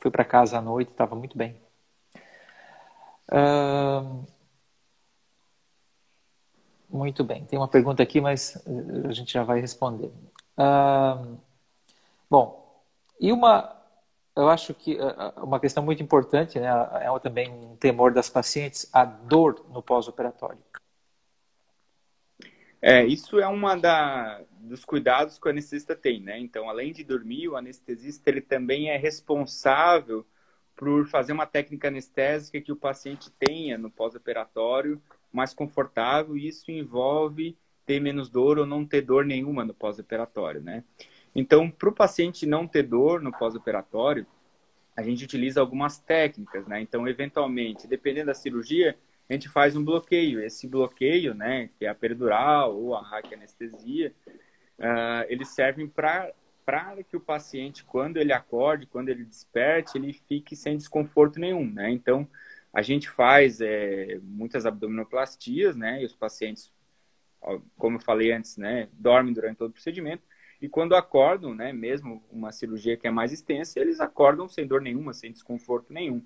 [0.00, 1.56] Fui para casa à noite, estava muito bem.
[6.88, 7.44] Muito bem.
[7.44, 8.62] Tem uma pergunta aqui, mas
[9.08, 10.10] a gente já vai responder.
[12.30, 12.82] Bom,
[13.20, 13.75] e uma
[14.36, 16.68] eu acho que eh, eh, uma questão muito importante, né,
[17.00, 20.58] é também um temor das pacientes, a dor no pós-operatório.
[22.80, 26.38] É, isso é uma da, dos cuidados que o anestesista tem, né?
[26.38, 30.24] Então, além de dormir, o anestesista ele também é responsável
[30.76, 35.00] por fazer uma técnica anestésica que o paciente tenha no pós-operatório
[35.32, 40.60] mais confortável, e isso envolve ter menos dor ou não ter dor nenhuma no pós-operatório,
[40.60, 40.84] né?
[41.38, 44.26] Então, para o paciente não ter dor no pós-operatório,
[44.96, 46.80] a gente utiliza algumas técnicas, né?
[46.80, 48.96] Então, eventualmente, dependendo da cirurgia,
[49.28, 50.40] a gente faz um bloqueio.
[50.40, 54.14] Esse bloqueio, né, que é a peridural ou a raquianestesia,
[54.78, 56.32] uh, eles servem para
[56.64, 61.64] para que o paciente, quando ele acorde, quando ele desperte, ele fique sem desconforto nenhum,
[61.64, 61.90] né?
[61.90, 62.28] Então,
[62.72, 66.02] a gente faz é, muitas abdominoplastias, né?
[66.02, 66.72] E os pacientes,
[67.78, 70.24] como eu falei antes, né, dormem durante todo o procedimento.
[70.60, 74.80] E quando acordam, né, mesmo uma cirurgia que é mais extensa, eles acordam sem dor
[74.80, 76.22] nenhuma, sem desconforto nenhum.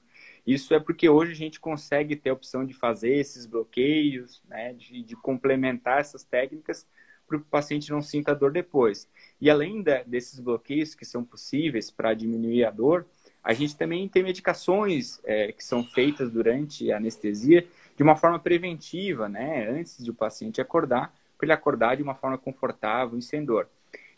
[0.47, 4.73] Isso é porque hoje a gente consegue ter a opção de fazer esses bloqueios, né,
[4.73, 6.87] de, de complementar essas técnicas
[7.27, 9.09] para o paciente não sinta dor depois.
[9.41, 13.07] E além de, desses bloqueios que são possíveis para diminuir a dor,
[13.43, 17.67] a gente também tem medicações é, que são feitas durante a anestesia
[17.97, 22.15] de uma forma preventiva, né, antes de o paciente acordar, para ele acordar de uma
[22.15, 23.69] forma confortável e sem dor.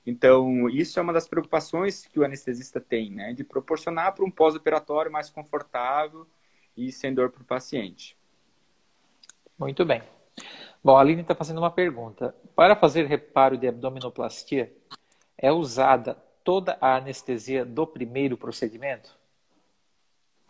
[0.05, 3.33] Então, isso é uma das preocupações que o anestesista tem, né?
[3.33, 6.27] De proporcionar para um pós-operatório mais confortável
[6.77, 8.17] e sem dor para o paciente.
[9.59, 10.03] Muito bem.
[10.83, 12.35] Bom, a Aline está fazendo uma pergunta.
[12.57, 14.73] Para fazer reparo de abdominoplastia,
[15.39, 19.17] é usada toda a anestesia do primeiro procedimento?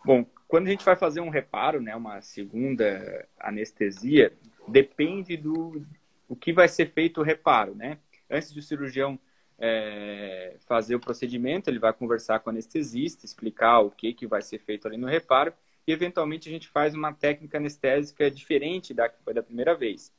[0.03, 4.33] Bom, quando a gente vai fazer um reparo, né, uma segunda anestesia,
[4.67, 5.85] depende do
[6.27, 7.99] o que vai ser feito o reparo, né?
[8.29, 9.19] Antes do cirurgião
[9.59, 14.41] é, fazer o procedimento, ele vai conversar com o anestesista, explicar o que, que vai
[14.41, 15.53] ser feito ali no reparo
[15.87, 20.11] e, eventualmente, a gente faz uma técnica anestésica diferente da que foi da primeira vez.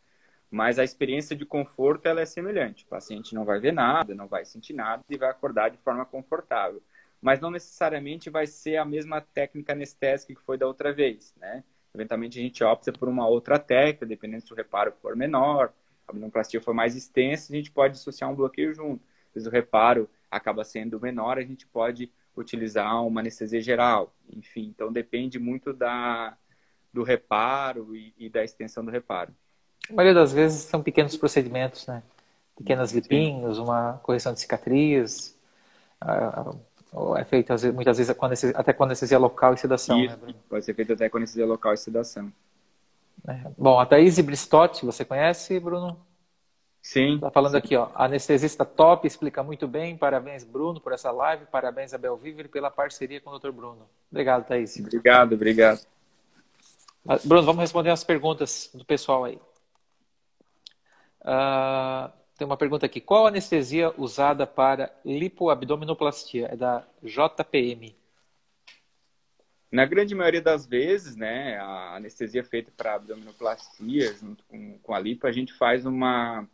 [0.51, 2.85] Mas a experiência de conforto ela é semelhante.
[2.85, 6.05] O paciente não vai ver nada, não vai sentir nada e vai acordar de forma
[6.05, 6.83] confortável.
[7.21, 11.65] Mas não necessariamente vai ser a mesma técnica anestésica que foi da outra vez, né?
[11.95, 15.73] Eventualmente a gente opta por uma outra técnica, dependendo se o reparo for menor,
[16.07, 19.03] a abdominoplastia for mais extensa, a gente pode associar um bloqueio junto
[19.37, 24.13] o reparo acaba sendo menor, a gente pode utilizar uma anestesia geral.
[24.33, 26.37] Enfim, então depende muito da,
[26.93, 29.33] do reparo e, e, da extensão do reparo.
[29.89, 32.03] A maioria das vezes são pequenos procedimentos, né?
[32.57, 35.37] Pequenas lipinhos, uma correção de cicatriz.
[37.19, 38.15] é feito muitas vezes
[38.55, 40.01] até com anestesia local e sedação.
[40.01, 42.33] Isso, né, pode ser feito até com anestesia local e sedação.
[43.27, 43.41] É.
[43.59, 45.99] Bom, a Thaís Bristotti, você conhece, Bruno?
[46.85, 47.15] Sim.
[47.15, 47.89] Está falando aqui, ó.
[47.95, 49.97] Anestesista top, explica muito bem.
[49.97, 51.47] Parabéns, Bruno, por essa live.
[51.47, 53.53] Parabéns, Abel Viver, pela parceria com o Dr.
[53.53, 53.89] Bruno.
[54.13, 54.79] Obrigado, Thaís.
[54.79, 55.81] Obrigado, obrigado.
[57.09, 59.41] Ah, Bruno, vamos responder as perguntas do pessoal aí.
[61.23, 63.01] Uh, tem uma pergunta aqui.
[63.01, 66.49] Qual anestesia usada para lipoabdominoplastia?
[66.53, 67.97] É da JPM.
[69.73, 75.01] Na grande maioria das vezes, né, a anestesia feita para abdominoplastia, junto com, com a
[75.01, 76.47] lipo, a gente faz uma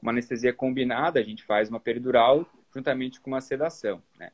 [0.00, 4.30] uma anestesia combinada, a gente faz uma peridural juntamente com uma sedação, né?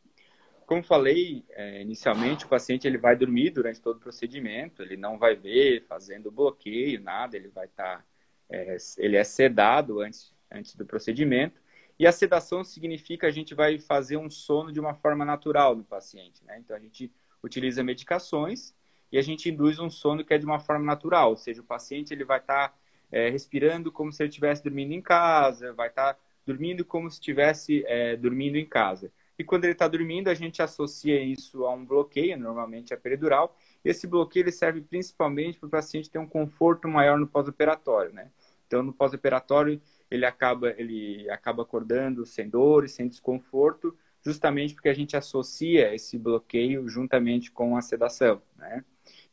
[0.66, 5.18] Como falei é, inicialmente, o paciente ele vai dormir durante todo o procedimento, ele não
[5.18, 8.04] vai ver fazendo bloqueio, nada, ele vai estar, tá,
[8.48, 11.60] é, ele é sedado antes, antes do procedimento.
[11.98, 15.84] E a sedação significa a gente vai fazer um sono de uma forma natural no
[15.84, 16.58] paciente, né?
[16.58, 18.74] Então a gente utiliza medicações
[19.12, 21.64] e a gente induz um sono que é de uma forma natural, ou seja, o
[21.64, 22.74] paciente ele vai estar tá
[23.10, 27.18] é, respirando como se ele estivesse dormindo em casa, vai estar tá dormindo como se
[27.18, 29.10] estivesse é, dormindo em casa.
[29.38, 33.56] E quando ele está dormindo, a gente associa isso a um bloqueio, normalmente a peridural.
[33.84, 38.30] Esse bloqueio ele serve principalmente para o paciente ter um conforto maior no pós-operatório, né?
[38.66, 44.88] Então, no pós-operatório, ele acaba, ele acaba acordando sem dor e sem desconforto, justamente porque
[44.88, 48.84] a gente associa esse bloqueio juntamente com a sedação, né?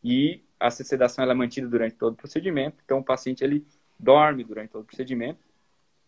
[0.03, 3.65] E a sedação é mantida durante todo o procedimento, então o paciente ele
[3.97, 5.39] dorme durante todo o procedimento.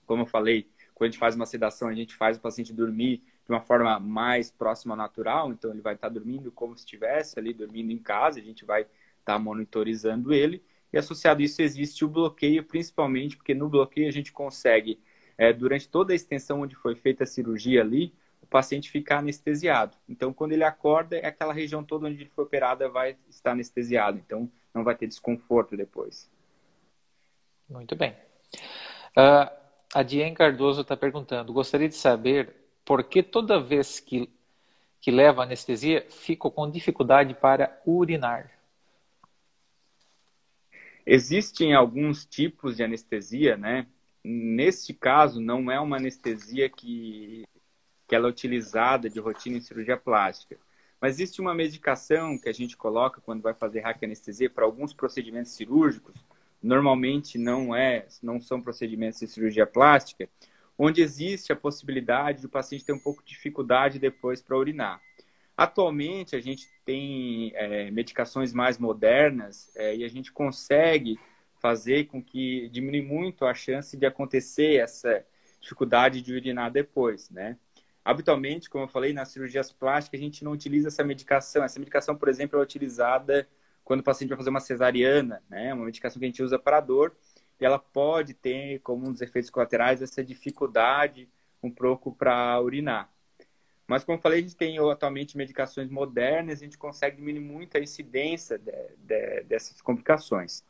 [0.06, 3.24] Como eu falei, quando a gente faz uma sedação, a gente faz o paciente dormir
[3.46, 7.38] de uma forma mais próxima ao natural, então ele vai estar dormindo como se estivesse
[7.40, 8.86] ali dormindo em casa, a gente vai
[9.20, 10.64] estar monitorizando ele.
[10.92, 15.00] E associado a isso existe o bloqueio, principalmente porque no bloqueio a gente consegue,
[15.36, 18.14] é, durante toda a extensão onde foi feita a cirurgia ali,
[18.54, 19.98] paciente ficar anestesiado.
[20.08, 24.20] Então, quando ele acorda, é aquela região toda onde ele foi operada vai estar anestesiado.
[24.20, 26.30] Então, não vai ter desconforto depois.
[27.68, 28.12] Muito bem.
[29.18, 29.50] Uh,
[29.92, 32.54] a Dien Cardoso está perguntando: gostaria de saber
[32.86, 34.30] por que toda vez que,
[35.02, 38.52] que leva anestesia fico com dificuldade para urinar?
[41.04, 43.88] Existem alguns tipos de anestesia, né?
[44.24, 47.44] Neste caso, não é uma anestesia que
[48.14, 50.56] que ela é utilizada de rotina em cirurgia plástica.
[51.02, 55.54] Mas existe uma medicação que a gente coloca quando vai fazer raquianestesia para alguns procedimentos
[55.54, 56.14] cirúrgicos,
[56.62, 60.30] normalmente não é, não são procedimentos de cirurgia plástica,
[60.78, 65.02] onde existe a possibilidade do paciente ter um pouco de dificuldade depois para urinar.
[65.58, 71.20] Atualmente a gente tem é, medicações mais modernas é, e a gente consegue
[71.60, 75.26] fazer com que diminui muito a chance de acontecer essa
[75.60, 77.58] dificuldade de urinar depois, né?
[78.04, 81.64] Habitualmente, como eu falei, nas cirurgias plásticas, a gente não utiliza essa medicação.
[81.64, 83.48] Essa medicação, por exemplo, é utilizada
[83.84, 85.74] quando o paciente vai fazer uma cesariana, né?
[85.74, 87.16] Uma medicação que a gente usa para dor
[87.60, 91.30] e ela pode ter como um dos efeitos colaterais essa dificuldade
[91.62, 93.10] um pouco para urinar.
[93.86, 97.78] Mas, como eu falei, a gente tem atualmente medicações modernas, a gente consegue diminuir muito
[97.78, 100.64] a incidência de, de, dessas complicações.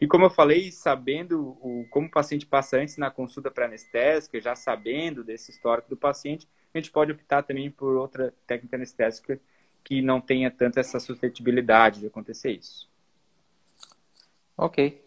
[0.00, 4.54] E como eu falei, sabendo o, como o paciente passa antes na consulta pré-anestésica, já
[4.54, 9.40] sabendo desse histórico do paciente, a gente pode optar também por outra técnica anestésica
[9.82, 12.88] que não tenha tanto essa suscetibilidade de acontecer isso.
[14.56, 15.02] Ok.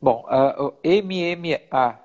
[0.00, 1.98] Bom, uh, o MMA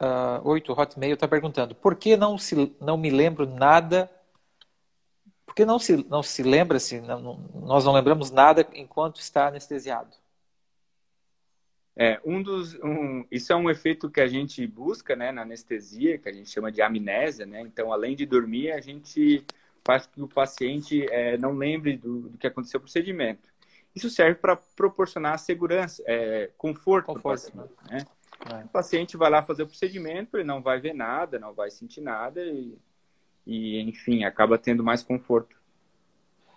[0.00, 4.10] uh, 8 Hotmail está perguntando por que não, se, não me lembro nada
[5.52, 9.48] por que não se, não se lembra se não, nós não lembramos nada enquanto está
[9.48, 10.08] anestesiado?
[11.94, 16.18] É, um dos, um, isso é um efeito que a gente busca né, na anestesia,
[16.18, 17.60] que a gente chama de amnésia, né?
[17.60, 19.44] Então, além de dormir, a gente
[19.84, 23.52] faz que o paciente é, não lembre do, do, que aconteceu no procedimento.
[23.94, 27.90] Isso serve para proporcionar segurança, é, conforto, conforto para o paciente.
[27.90, 28.06] Né?
[28.50, 28.64] É.
[28.64, 32.00] O paciente vai lá fazer o procedimento, ele não vai ver nada, não vai sentir
[32.00, 32.74] nada e,
[33.46, 35.61] e enfim, acaba tendo mais conforto.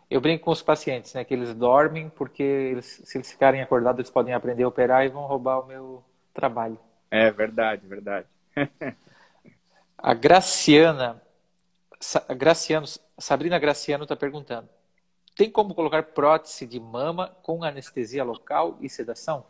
[0.10, 4.00] Eu brinco com os pacientes, né, que eles dormem porque eles, se eles ficarem acordados,
[4.00, 6.80] eles podem aprender a operar e vão roubar o meu trabalho.
[7.10, 8.28] É verdade, verdade.
[9.98, 11.22] a Graciana,
[12.28, 12.86] a Graciano,
[13.18, 14.70] Sabrina Graciano está perguntando:
[15.36, 19.46] tem como colocar prótese de mama com anestesia local e sedação?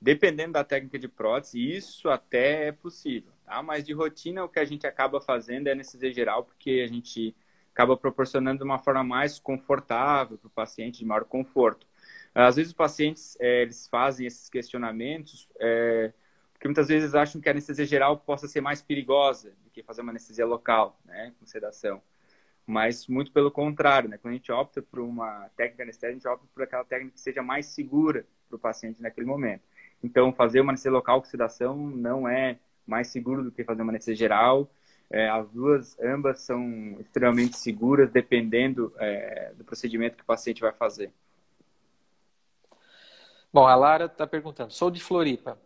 [0.00, 3.62] Dependendo da técnica de prótese, isso até é possível, tá?
[3.62, 7.36] Mas de rotina, o que a gente acaba fazendo é anestesia geral, porque a gente
[7.72, 11.86] acaba proporcionando uma forma mais confortável para o paciente, de maior conforto.
[12.34, 16.12] Às vezes os pacientes é, eles fazem esses questionamentos é,
[16.62, 20.00] porque muitas vezes acham que a anestesia geral possa ser mais perigosa do que fazer
[20.00, 22.00] uma anestesia local, né, com sedação.
[22.64, 24.16] Mas muito pelo contrário, né?
[24.16, 27.20] Quando a gente opta por uma técnica anestésica, a gente opta por aquela técnica que
[27.20, 29.64] seja mais segura para o paciente naquele momento.
[30.00, 33.90] Então, fazer uma anestesia local com sedação não é mais seguro do que fazer uma
[33.90, 34.70] anestesia geral.
[35.12, 40.72] É, as duas, ambas são extremamente seguras, dependendo é, do procedimento que o paciente vai
[40.72, 41.12] fazer.
[43.52, 45.58] Bom, a Lara está perguntando: sou de Floripa,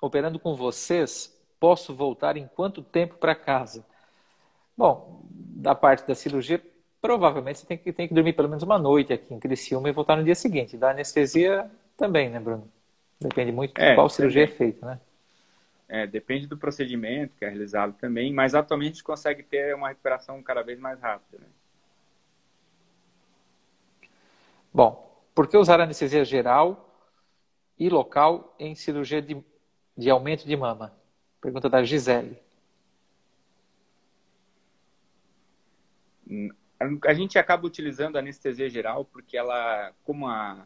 [0.00, 3.84] operando com vocês, posso voltar em quanto tempo para casa?
[4.76, 6.62] Bom, da parte da cirurgia,
[7.02, 9.92] provavelmente você tem que, tem que dormir pelo menos uma noite aqui em Criciúma e
[9.92, 10.76] voltar no dia seguinte.
[10.76, 12.70] Da anestesia também, né, Bruno?
[13.20, 15.00] Depende muito de é, qual cirurgia é feita, né?
[15.88, 19.88] É, depende do procedimento que é realizado também, mas atualmente a gente consegue ter uma
[19.88, 21.38] recuperação cada vez mais rápida.
[21.38, 21.46] Né?
[24.72, 26.90] Bom, por que usar anestesia geral
[27.78, 29.42] e local em cirurgia de,
[29.96, 30.92] de aumento de mama?
[31.40, 32.38] Pergunta da Gisele.
[37.02, 40.64] A gente acaba utilizando a anestesia geral porque ela, como a,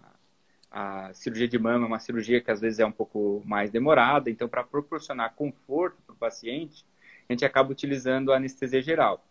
[0.70, 4.30] a cirurgia de mama é uma cirurgia que às vezes é um pouco mais demorada,
[4.30, 6.84] então para proporcionar conforto para o paciente,
[7.28, 9.24] a gente acaba utilizando a anestesia geral.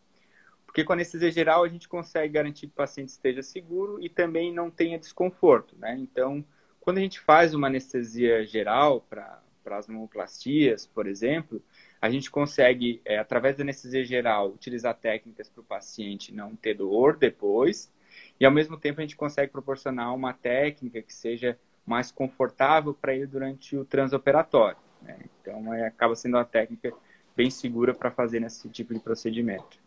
[0.66, 4.10] Porque com a anestesia geral a gente consegue garantir que o paciente esteja seguro e
[4.10, 5.96] também não tenha desconforto, né?
[5.98, 6.44] Então,
[6.80, 11.62] quando a gente faz uma anestesia geral para as mamoplastias, por exemplo,
[12.02, 16.76] a gente consegue, é, através da anestesia geral, utilizar técnicas para o paciente não ter
[16.76, 17.92] dor depois
[18.40, 23.14] e ao mesmo tempo a gente consegue proporcionar uma técnica que seja mais confortável para
[23.14, 24.78] ele durante o transoperatório.
[25.02, 25.18] Né?
[25.42, 26.94] Então é, acaba sendo uma técnica
[27.36, 29.80] bem segura para fazer nesse tipo de procedimento.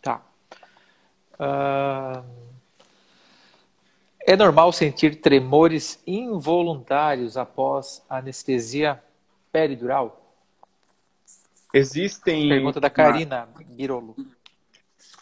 [0.00, 0.22] Tá.
[1.34, 2.50] Uh...
[4.26, 9.02] É normal sentir tremores involuntários após anestesia
[9.50, 10.34] peridural?
[11.72, 12.48] Existem.
[12.48, 14.14] Pergunta da Karina Girolo.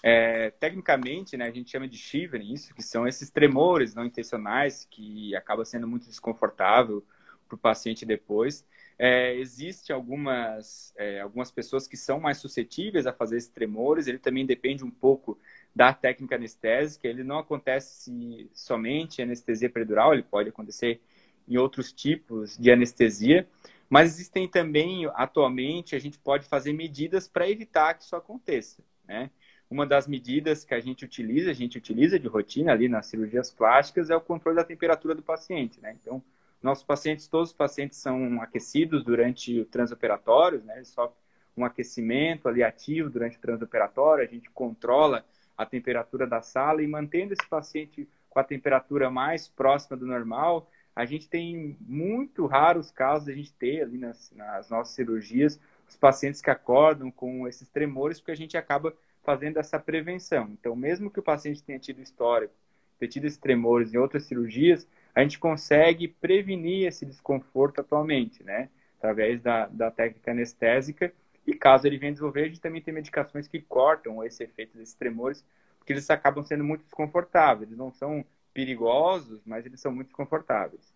[0.03, 4.87] É, tecnicamente, né, a gente chama de shivering, isso, que são esses tremores não intencionais
[4.91, 7.05] que acaba sendo muito desconfortável
[7.49, 8.65] para o paciente depois.
[8.99, 14.19] É, Existem algumas, é, algumas pessoas que são mais suscetíveis a fazer esses tremores, ele
[14.19, 15.39] também depende um pouco
[15.75, 21.01] da técnica anestésica, ele não acontece somente em anestesia peridural, ele pode acontecer
[21.47, 23.49] em outros tipos de anestesia,
[23.89, 29.31] mas existem também, atualmente, a gente pode fazer medidas para evitar que isso aconteça, né?
[29.71, 33.51] Uma das medidas que a gente utiliza, a gente utiliza de rotina ali nas cirurgias
[33.51, 35.95] plásticas, é o controle da temperatura do paciente, né?
[36.01, 36.23] Então,
[36.63, 40.83] nossos pacientes, todos os pacientes são aquecidos durante o transoperatório, né?
[40.85, 41.17] Sofrem
[41.57, 45.25] um aquecimento ali ativo durante o transoperatório, a gente controla
[45.57, 50.71] a temperatura da sala e mantendo esse paciente com a temperatura mais próxima do normal,
[50.95, 55.97] a gente tem muito raros casos a gente ter ali nas, nas nossas cirurgias os
[55.97, 58.93] pacientes que acordam com esses tremores, porque a gente acaba
[59.29, 60.49] fazendo essa prevenção.
[60.59, 62.55] Então, mesmo que o paciente tenha tido histórico,
[62.99, 68.71] tenha tido esses tremores em outras cirurgias, a gente consegue prevenir esse desconforto atualmente, né?
[68.97, 71.13] Através da, da técnica anestésica.
[71.47, 74.95] E caso ele venha desenvolver, a gente também tem medicações que cortam esse efeito desses
[74.95, 75.45] tremores,
[75.79, 77.69] porque eles acabam sendo muito desconfortáveis.
[77.69, 78.25] Eles não são
[78.55, 80.91] perigosos, mas eles são muito desconfortáveis.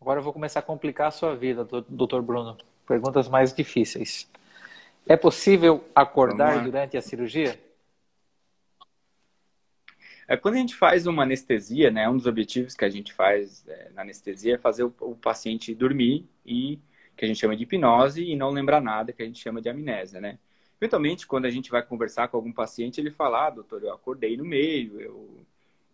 [0.00, 2.56] Agora eu vou começar a complicar a sua vida, doutor Bruno.
[2.86, 4.30] Perguntas mais difíceis.
[5.08, 7.58] É possível acordar durante a cirurgia?
[10.30, 13.66] É, quando a gente faz uma anestesia, né, um dos objetivos que a gente faz
[13.66, 16.78] é, na anestesia é fazer o, o, paciente dormir e
[17.16, 19.68] que a gente chama de hipnose e não lembrar nada, que a gente chama de
[19.68, 20.38] amnésia, né?
[20.80, 24.36] Eventualmente, quando a gente vai conversar com algum paciente, ele fala, ah, doutor, eu acordei
[24.36, 25.44] no meio, eu,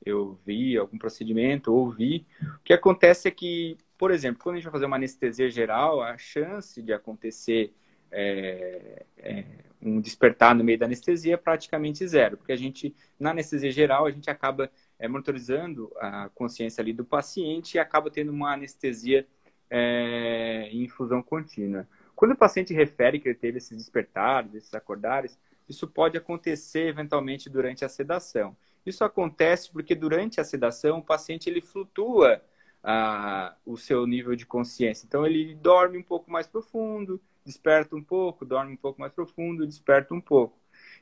[0.04, 2.26] eu vi algum procedimento, ouvi.
[2.42, 6.02] O que acontece é que, por exemplo, quando a gente vai fazer uma anestesia geral,
[6.02, 7.72] a chance de acontecer
[8.18, 9.44] é, é,
[9.82, 14.06] um despertar no meio da anestesia é praticamente zero, porque a gente, na anestesia geral,
[14.06, 19.26] a gente acaba é, monitorizando a consciência ali do paciente e acaba tendo uma anestesia
[19.68, 21.86] é, em infusão contínua.
[22.14, 25.38] Quando o paciente refere que ele teve esses despertares, esses acordares,
[25.68, 28.56] isso pode acontecer eventualmente durante a sedação.
[28.86, 32.40] Isso acontece porque durante a sedação o paciente ele flutua
[32.82, 35.04] ah, o seu nível de consciência.
[35.04, 39.66] Então ele dorme um pouco mais profundo, desperta um pouco, dorme um pouco mais profundo,
[39.66, 40.58] desperta um pouco.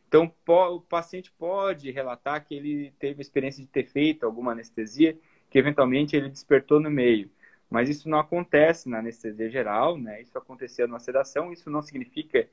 [0.06, 5.18] Então, o paciente pode relatar que ele teve a experiência de ter feito alguma anestesia,
[5.50, 7.30] que eventualmente ele despertou no meio.
[7.68, 10.20] Mas isso não acontece na anestesia geral, né?
[10.20, 12.48] Isso aconteceu na sedação, isso não significa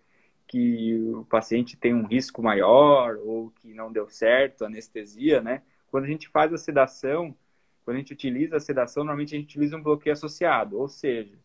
[0.47, 5.61] que o paciente tem um risco maior ou que não deu certo a anestesia, né?
[5.91, 7.35] Quando a gente faz a sedação,
[7.83, 11.37] quando a gente utiliza a sedação, normalmente a gente utiliza um bloqueio associado, ou seja,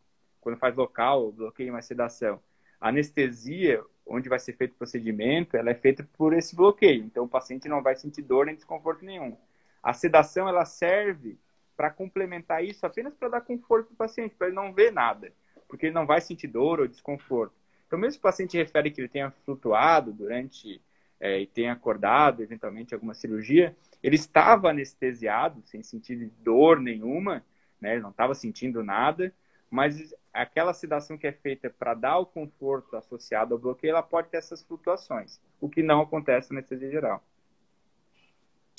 [0.47, 2.41] quando faz local, bloqueio mais sedação.
[2.81, 7.03] A anestesia, onde vai ser feito o procedimento, ela é feita por esse bloqueio.
[7.03, 9.37] Então, o paciente não vai sentir dor nem desconforto nenhum.
[9.83, 11.37] A sedação, ela serve
[11.77, 15.33] para complementar isso apenas para dar conforto para o paciente, para ele não ver nada,
[15.67, 17.57] porque ele não vai sentir dor ou desconforto.
[17.85, 20.81] Então, mesmo se o paciente refere que ele tenha flutuado durante
[21.19, 27.45] é, e tenha acordado, eventualmente, alguma cirurgia, ele estava anestesiado, sem sentir dor nenhuma,
[27.81, 27.95] né?
[27.95, 29.35] ele não estava sentindo nada,
[29.77, 34.29] mas aquela sedação que é feita para dar o conforto associado ao bloqueio, ela pode
[34.31, 37.23] ter essas flutuações, o que não acontece na anestesia geral.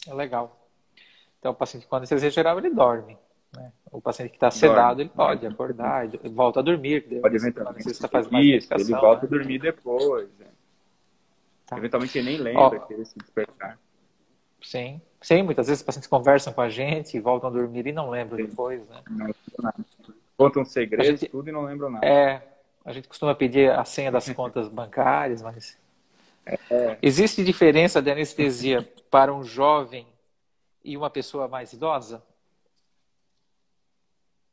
[0.07, 0.67] É legal.
[1.37, 3.15] Então, o paciente com anestesia geral, ele dorme.
[3.55, 3.71] Né?
[3.91, 5.53] O paciente que está sedado, ele pode dorme.
[5.53, 7.21] acordar e volta a dormir.
[7.21, 7.93] Pode eventualmente.
[8.07, 9.27] Faz mais Isso, ele volta né?
[9.27, 10.27] a dormir depois.
[10.39, 10.47] Né?
[11.67, 11.77] Tá.
[11.77, 13.77] Eventualmente ele nem lembra que ele se despertar.
[14.63, 18.09] Sim, sim, muitas vezes os pacientes conversam com a gente, voltam a dormir e não
[18.09, 18.47] lembram sim.
[18.47, 19.03] depois, né?
[19.07, 19.27] Não,
[19.59, 19.73] não.
[20.37, 22.05] Contam segredos, gente, tudo e não lembram nada.
[22.05, 22.47] É,
[22.85, 25.77] a gente costuma pedir a senha das contas bancárias, mas.
[26.45, 26.97] É.
[27.01, 30.07] Existe diferença de anestesia para um jovem
[30.83, 32.23] e uma pessoa mais idosa?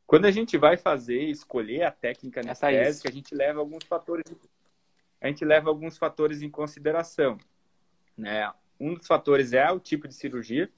[0.07, 4.24] Quando a gente vai fazer, escolher a técnica anestésica, a gente leva alguns fatores,
[5.20, 7.39] a gente leva alguns fatores em consideração.
[8.16, 8.51] Né?
[8.80, 10.68] Um dos fatores é o tipo de cirurgia.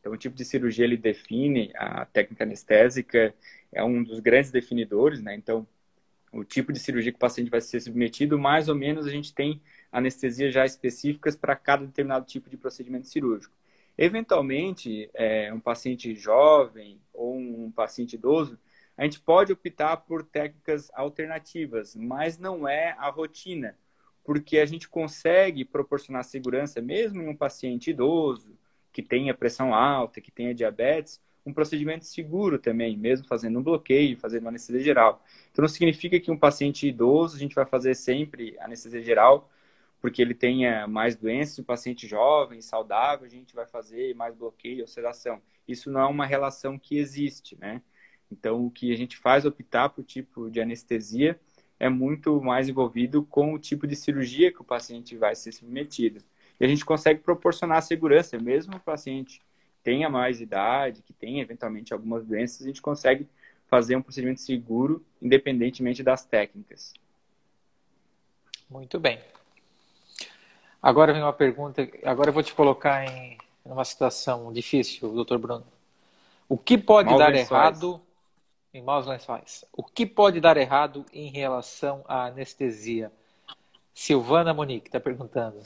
[0.00, 3.34] Então, o tipo de cirurgia ele define a técnica anestésica
[3.72, 5.34] é um dos grandes definidores, né?
[5.34, 5.66] Então,
[6.32, 9.34] o tipo de cirurgia que o paciente vai ser submetido, mais ou menos a gente
[9.34, 9.60] tem
[9.90, 13.54] anestesias já específicas para cada determinado tipo de procedimento cirúrgico.
[13.98, 18.58] Eventualmente, é, um paciente jovem ou um paciente idoso,
[18.96, 23.76] a gente pode optar por técnicas alternativas, mas não é a rotina,
[24.24, 28.56] porque a gente consegue proporcionar segurança mesmo em um paciente idoso,
[28.92, 31.20] que tenha pressão alta, que tenha diabetes,
[31.50, 35.24] um procedimento seguro também, mesmo fazendo um bloqueio, fazendo uma anestesia geral.
[35.50, 39.50] Então, não significa que um paciente idoso a gente vai fazer sempre anestesia geral,
[40.00, 44.82] porque ele tenha mais doenças, um paciente jovem, saudável, a gente vai fazer mais bloqueio
[44.82, 45.42] ou sedação.
[45.68, 47.82] Isso não é uma relação que existe, né?
[48.30, 51.38] Então, o que a gente faz optar por tipo de anestesia
[51.78, 56.22] é muito mais envolvido com o tipo de cirurgia que o paciente vai ser submetido.
[56.58, 59.40] E a gente consegue proporcionar segurança, mesmo o paciente
[59.82, 63.28] tenha mais idade, que tenha eventualmente algumas doenças, a gente consegue
[63.66, 66.92] fazer um procedimento seguro, independentemente das técnicas.
[68.68, 69.20] Muito bem.
[70.82, 75.66] Agora vem uma pergunta, agora eu vou te colocar em uma situação difícil, doutor Bruno.
[76.48, 77.50] O que pode maus dar lençóis.
[77.50, 78.00] errado
[78.72, 79.64] em maus lençóis?
[79.72, 83.12] O que pode dar errado em relação à anestesia?
[83.94, 85.60] Silvana Monique está perguntando.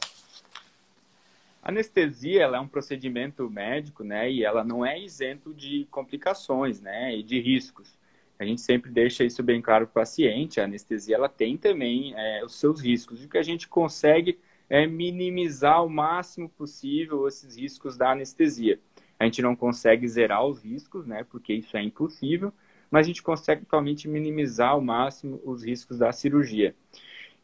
[1.64, 4.30] Anestesia ela é um procedimento médico, né?
[4.30, 7.16] E ela não é isento de complicações, né?
[7.16, 7.98] E de riscos.
[8.38, 10.60] A gente sempre deixa isso bem claro para o paciente.
[10.60, 13.24] A anestesia ela tem também é, os seus riscos.
[13.24, 14.38] O que a gente consegue
[14.68, 18.78] é minimizar o máximo possível esses riscos da anestesia.
[19.18, 21.24] A gente não consegue zerar os riscos, né?
[21.24, 22.52] Porque isso é impossível,
[22.90, 26.74] mas a gente consegue atualmente minimizar ao máximo os riscos da cirurgia.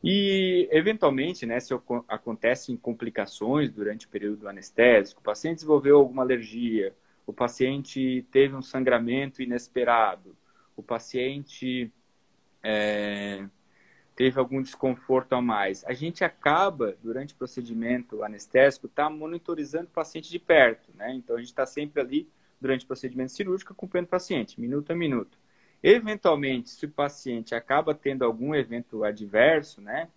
[0.02, 1.74] E, eventualmente, né, se
[2.08, 6.94] acontecem complicações durante o período anestésico, o paciente desenvolveu alguma alergia,
[7.26, 10.34] o paciente teve um sangramento inesperado,
[10.74, 11.92] o paciente
[12.62, 13.46] é,
[14.16, 15.84] teve algum desconforto a mais.
[15.84, 21.14] A gente acaba, durante o procedimento anestésico, tá monitorizando o paciente de perto, né?
[21.14, 22.28] Então, a gente está sempre ali,
[22.60, 25.38] durante o procedimento cirúrgico, acompanhando o paciente, minuto a minuto.
[25.82, 30.08] Eventualmente, se o paciente acaba tendo algum evento adverso, né,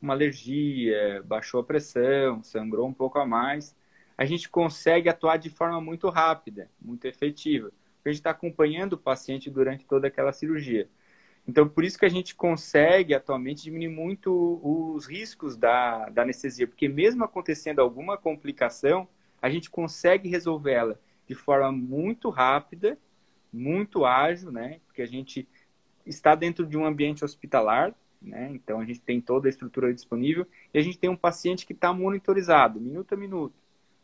[0.00, 3.74] uma alergia, baixou a pressão, sangrou um pouco a mais,
[4.16, 7.72] a gente consegue atuar de forma muito rápida, muito efetiva.
[8.04, 10.88] A gente está acompanhando o paciente durante toda aquela cirurgia.
[11.48, 16.66] Então, por isso que a gente consegue atualmente diminuir muito os riscos da, da anestesia,
[16.66, 19.08] porque mesmo acontecendo alguma complicação,
[19.40, 20.96] a gente consegue resolvê-la
[21.26, 22.98] de forma muito rápida
[23.56, 24.80] muito ágil, né?
[24.96, 25.46] Porque a gente
[26.06, 28.48] está dentro de um ambiente hospitalar, né?
[28.54, 31.74] Então a gente tem toda a estrutura disponível e a gente tem um paciente que
[31.74, 33.54] está monitorizado, minuto a minuto,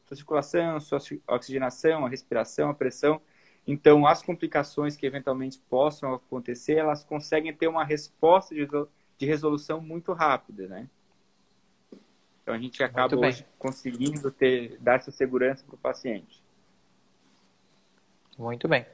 [0.04, 3.22] sua circulação, sua oxigenação, a respiração, a pressão.
[3.66, 8.68] Então as complicações que eventualmente possam acontecer, elas conseguem ter uma resposta de,
[9.26, 10.90] resolução muito rápida, né?
[12.42, 16.42] Então a gente acaba hoje conseguindo ter dar essa segurança para o paciente.
[18.36, 18.84] Muito bem.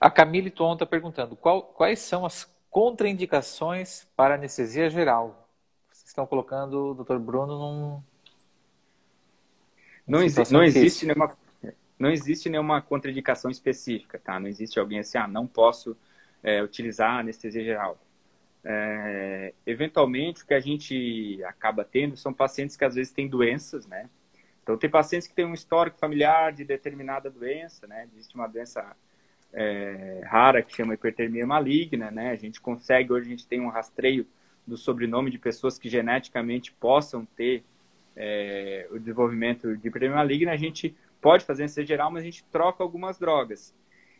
[0.00, 5.48] A Camille Tom está perguntando qual, quais são as contraindicações para anestesia geral.
[5.90, 7.18] Vocês estão colocando o Dr.
[7.18, 8.02] Bruno num.
[10.06, 11.36] Não, exi não existe nenhuma
[11.98, 14.38] não existe nenhuma contraindicação específica, tá?
[14.38, 15.96] Não existe alguém assim, ah, não posso
[16.42, 17.98] é, utilizar anestesia geral.
[18.64, 23.86] É, eventualmente, o que a gente acaba tendo são pacientes que às vezes têm doenças,
[23.86, 24.08] né?
[24.62, 28.06] Então, tem pacientes que têm um histórico familiar de determinada doença, né?
[28.12, 28.96] Existe uma doença
[29.52, 32.30] é, rara que chama hipertermia maligna, né?
[32.30, 34.26] A gente consegue, hoje a gente tem um rastreio
[34.66, 37.64] do sobrenome de pessoas que geneticamente possam ter
[38.14, 42.44] é, o desenvolvimento de hipertermia maligna, a gente pode fazer anestesia geral, mas a gente
[42.44, 43.74] troca algumas drogas.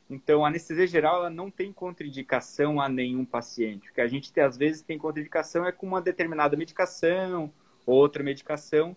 [0.08, 3.90] Então, a anestesia geral ela não tem contraindicação a nenhum paciente.
[3.90, 7.52] O que a gente às vezes tem contraindicação é com uma determinada medicação,
[7.84, 8.96] outra medicação,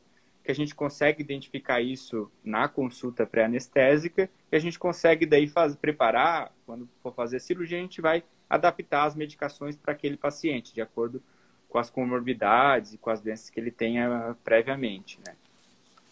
[0.51, 5.77] que a gente consegue identificar isso na consulta pré-anestésica e a gente consegue daí fazer,
[5.77, 10.73] preparar, quando for fazer a cirurgia, a gente vai adaptar as medicações para aquele paciente,
[10.73, 11.23] de acordo
[11.69, 15.35] com as comorbidades e com as doenças que ele tenha previamente, né?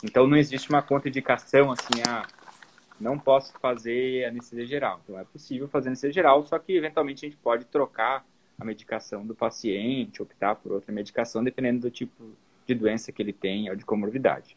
[0.02, 2.26] Então não existe uma contraindicação assim, ah,
[2.98, 5.02] não posso fazer anestesia geral.
[5.04, 8.26] Então é possível fazer anestesia geral, só que eventualmente a gente pode trocar
[8.58, 12.38] a medicação do paciente, optar por outra medicação, dependendo do tipo
[12.74, 14.56] de doença que ele tem ou de comorbidade.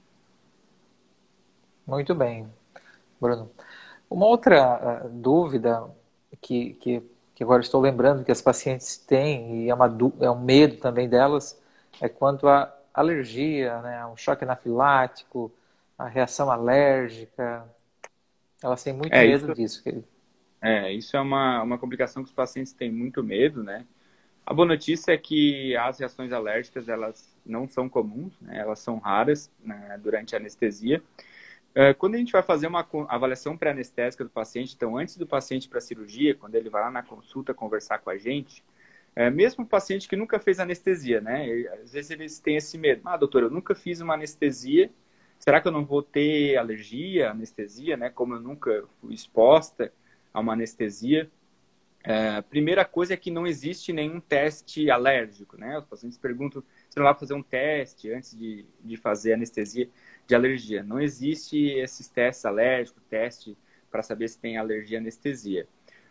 [1.86, 2.46] Muito bem,
[3.20, 3.50] Bruno.
[4.08, 5.84] Uma outra uh, dúvida
[6.40, 7.02] que, que,
[7.34, 9.86] que, agora estou lembrando que as pacientes têm, e é, uma,
[10.20, 11.60] é um medo também delas,
[12.00, 15.50] é quanto à alergia, né, um choque anafilático,
[15.98, 17.64] a reação alérgica.
[18.62, 20.04] Elas têm muito é, medo isso, disso.
[20.60, 23.86] É, isso é uma, uma complicação que os pacientes têm muito medo, né?
[24.44, 28.59] A boa notícia é que as reações alérgicas elas não são comuns, né?
[28.59, 31.03] elas são raras né, durante a anestesia.
[31.72, 35.68] Uh, quando a gente vai fazer uma avaliação pré-anestésica do paciente, então antes do paciente
[35.68, 38.62] para a cirurgia, quando ele vai lá na consulta conversar com a gente,
[39.16, 41.47] uh, mesmo o paciente que nunca fez anestesia, né?
[41.82, 43.01] Às vezes eles têm esse medo.
[43.07, 44.90] Ah, doutor, eu nunca fiz uma anestesia,
[45.38, 48.11] será que eu não vou ter alergia à anestesia, né?
[48.11, 49.90] Como eu nunca fui exposta
[50.32, 51.30] a uma anestesia.
[52.05, 55.78] É, primeira coisa é que não existe nenhum teste alérgico, né?
[55.78, 56.62] Os pacientes perguntam
[56.93, 59.88] se não vai fazer um teste antes de, de fazer anestesia
[60.26, 60.82] de alergia.
[60.82, 63.57] Não existe esses testes alérgicos, teste
[63.90, 65.66] para saber se tem alergia à anestesia.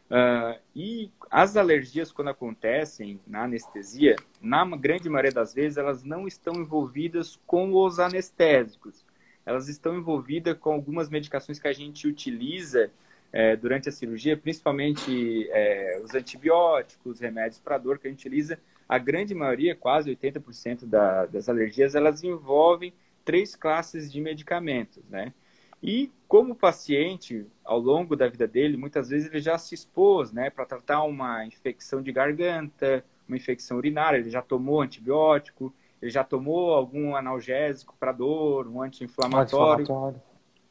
[0.10, 6.28] Uh, e as alergias, quando acontecem na anestesia, na grande maioria das vezes, elas não
[6.28, 9.06] estão envolvidas com os anestésicos.
[9.46, 12.90] Elas estão envolvidas com algumas medicações que a gente utiliza
[13.32, 18.60] é, durante a cirurgia, principalmente é, os antibióticos, remédios para dor que a gente utiliza,
[18.92, 25.34] a grande maioria, quase 80% da, das alergias, elas envolvem três classes de medicamentos, né?
[25.82, 30.34] E como o paciente, ao longo da vida dele, muitas vezes ele já se expôs,
[30.34, 36.12] né, para tratar uma infecção de garganta, uma infecção urinária, ele já tomou antibiótico, ele
[36.12, 39.86] já tomou algum analgésico para dor, um anti-inflamatório.
[39.90, 40.20] Anti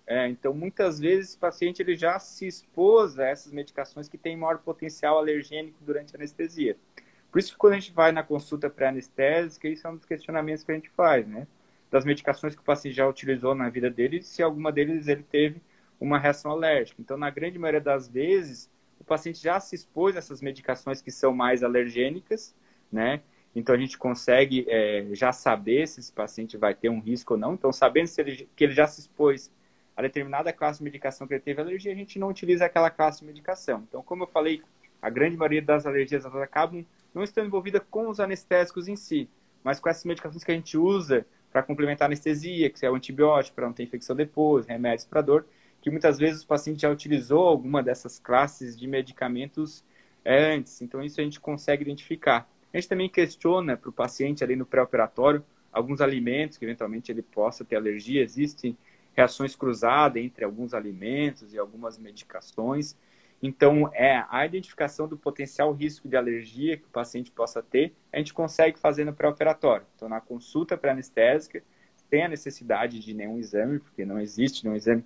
[0.07, 4.37] é, então, muitas vezes, o paciente ele já se expôs a essas medicações que têm
[4.37, 6.77] maior potencial alergênico durante a anestesia.
[7.31, 10.65] Por isso que quando a gente vai na consulta pré-anestésica, isso é um dos questionamentos
[10.65, 11.47] que a gente faz, né?
[11.91, 15.61] Das medicações que o paciente já utilizou na vida dele, se alguma deles ele teve
[16.01, 17.01] uma reação alérgica.
[17.01, 21.11] Então, na grande maioria das vezes, o paciente já se expôs a essas medicações que
[21.11, 22.55] são mais alergênicas,
[22.91, 23.21] né?
[23.55, 27.41] Então, a gente consegue é, já saber se esse paciente vai ter um risco ou
[27.41, 27.55] não.
[27.55, 29.53] Então, sabendo se ele, que ele já se expôs
[29.97, 33.21] a determinada classe de medicação que ele teve alergia, a gente não utiliza aquela classe
[33.21, 33.85] de medicação.
[33.89, 34.63] Então, como eu falei,
[35.03, 36.85] a grande maioria das alergias acabam
[37.15, 39.29] não estando envolvidas com os anestésicos em si,
[39.63, 42.95] mas com essas medicações que a gente usa para complementar a anestesia, que é o
[42.95, 45.47] antibiótico para não ter infecção depois, remédios para dor,
[45.81, 49.85] que muitas vezes o paciente já utilizou alguma dessas classes de medicamentos
[50.25, 50.81] antes.
[50.83, 52.49] Então, isso a gente consegue identificar.
[52.73, 57.23] A gente também questiona para o paciente ali no pré-operatório alguns alimentos que eventualmente ele
[57.23, 58.23] possa ter alergia.
[58.23, 58.77] Existem
[59.15, 62.97] reações cruzadas entre alguns alimentos e algumas medicações.
[63.43, 68.19] Então, é a identificação do potencial risco de alergia que o paciente possa ter, a
[68.19, 69.87] gente consegue fazer no pré-operatório.
[69.97, 71.63] Então, na consulta pré-anestésica,
[72.11, 75.05] tem a necessidade de nenhum exame, porque não existe nenhum exame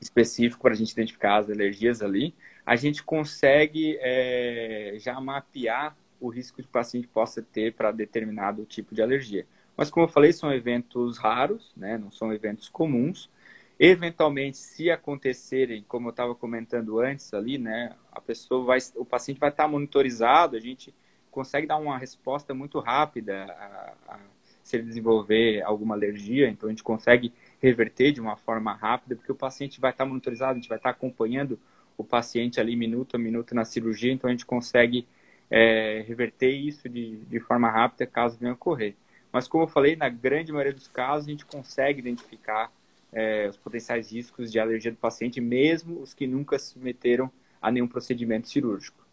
[0.00, 2.34] específico para a gente identificar as alergias ali.
[2.64, 8.64] A gente consegue é, já mapear o risco que o paciente possa ter para determinado
[8.64, 9.46] tipo de alergia.
[9.76, 11.98] Mas, como eu falei, são eventos raros, né?
[11.98, 13.30] não são eventos comuns.
[13.78, 19.38] Eventualmente, se acontecerem, como eu estava comentando antes ali, né, a pessoa vai, o paciente
[19.38, 20.94] vai estar monitorizado, a gente
[21.30, 24.18] consegue dar uma resposta muito rápida a, a,
[24.62, 29.30] se ele desenvolver alguma alergia, então a gente consegue reverter de uma forma rápida, porque
[29.30, 31.58] o paciente vai estar monitorizado, a gente vai estar acompanhando
[31.98, 35.06] o paciente ali minuto a minuto na cirurgia, então a gente consegue
[35.50, 38.94] é, reverter isso de, de forma rápida caso venha ocorrer.
[39.30, 42.72] Mas, como eu falei, na grande maioria dos casos, a gente consegue identificar
[43.12, 47.30] é, os potenciais riscos de alergia do paciente, mesmo os que nunca se submeteram
[47.60, 49.04] a nenhum procedimento cirúrgico.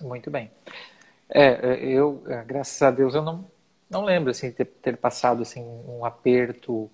[0.00, 0.50] Muito bem.
[1.28, 3.50] É, eu, é, graças a Deus, eu não,
[3.90, 6.90] não lembro assim, ter, ter passado assim, um aperto,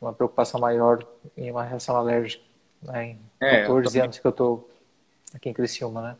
[0.00, 2.44] uma preocupação maior em uma reação alérgica
[2.82, 4.70] né, em é, 14 anos que eu estou
[5.34, 6.16] aqui em Criciúma, né?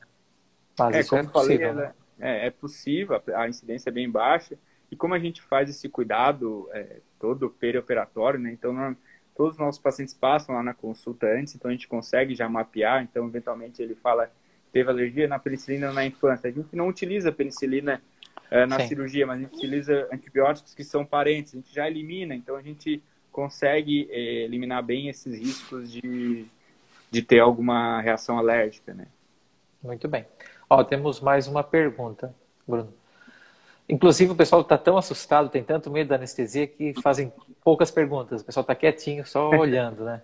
[0.78, 1.68] Mas é, isso é possível.
[1.68, 1.94] Falei, né?
[2.18, 4.56] é, é possível, a incidência é bem baixa.
[4.90, 8.50] E como a gente faz esse cuidado é, todo perioperatório, né?
[8.52, 8.96] Então, não,
[9.36, 13.02] todos os nossos pacientes passam lá na consulta antes, então a gente consegue já mapear.
[13.02, 14.30] Então, eventualmente, ele fala
[14.72, 16.48] teve alergia na penicilina na infância.
[16.48, 18.02] A gente não utiliza penicilina
[18.50, 18.88] é, na Sim.
[18.88, 21.54] cirurgia, mas a gente utiliza antibióticos que são parentes.
[21.54, 23.02] A gente já elimina, então a gente
[23.32, 26.46] consegue é, eliminar bem esses riscos de,
[27.10, 29.06] de ter alguma reação alérgica, né?
[29.82, 30.24] Muito bem.
[30.68, 32.34] Ó, temos mais uma pergunta,
[32.66, 32.92] Bruno.
[33.88, 37.32] Inclusive, o pessoal está tão assustado, tem tanto medo da anestesia que fazem
[37.64, 38.42] poucas perguntas.
[38.42, 40.22] O pessoal está quietinho, só olhando, né?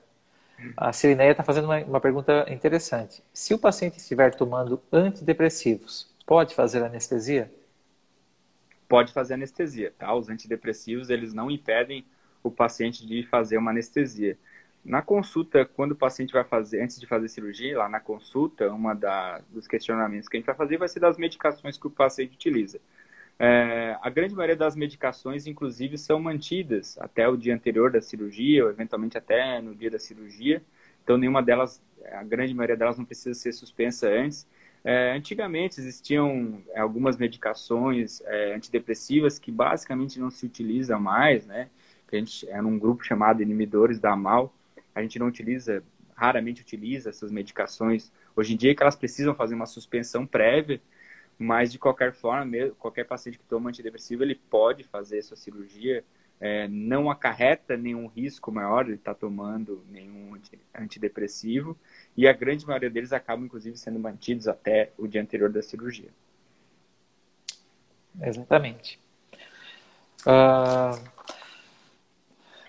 [0.76, 3.22] A Sirineia está fazendo uma, uma, pergunta interessante.
[3.32, 7.50] Se o paciente estiver tomando antidepressivos, pode fazer anestesia?
[8.88, 10.14] Pode fazer anestesia, tá?
[10.14, 12.04] Os antidepressivos, eles não impedem
[12.42, 14.38] o paciente de fazer uma anestesia.
[14.84, 18.94] Na consulta, quando o paciente vai fazer, antes de fazer cirurgia, lá na consulta, uma
[18.94, 22.34] da, dos questionamentos que a gente vai fazer vai ser das medicações que o paciente
[22.34, 22.78] utiliza.
[23.38, 28.64] É, a grande maioria das medicações, inclusive, são mantidas até o dia anterior da cirurgia,
[28.64, 30.62] ou eventualmente até no dia da cirurgia.
[31.02, 31.82] Então, nenhuma delas,
[32.12, 34.46] a grande maioria delas não precisa ser suspensa antes.
[34.84, 41.70] É, antigamente existiam algumas medicações é, antidepressivas que basicamente não se utilizam mais, né?
[42.12, 44.54] A gente era um grupo chamado inibidores da AMAL.
[44.94, 45.82] A gente não utiliza,
[46.14, 48.12] raramente utiliza essas medicações.
[48.36, 50.80] Hoje em dia que elas precisam fazer uma suspensão prévia
[51.38, 56.04] mas, de qualquer forma, mesmo, qualquer paciente que toma antidepressivo, ele pode fazer sua cirurgia.
[56.40, 60.36] É, não acarreta nenhum risco maior, ele está tomando nenhum
[60.74, 61.76] antidepressivo.
[62.16, 66.10] E a grande maioria deles acabam, inclusive, sendo mantidos até o dia anterior da cirurgia.
[68.20, 69.00] Exatamente.
[70.26, 71.14] Uh...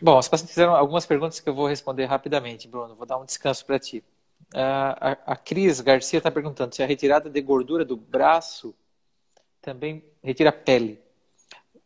[0.02, 2.96] Bom, os pacientes fizeram algumas perguntas que eu vou responder rapidamente, Bruno.
[2.96, 4.04] Vou dar um descanso para ti.
[4.54, 8.74] A, a Cris Garcia está perguntando se a retirada de gordura do braço
[9.62, 11.02] também retira pele.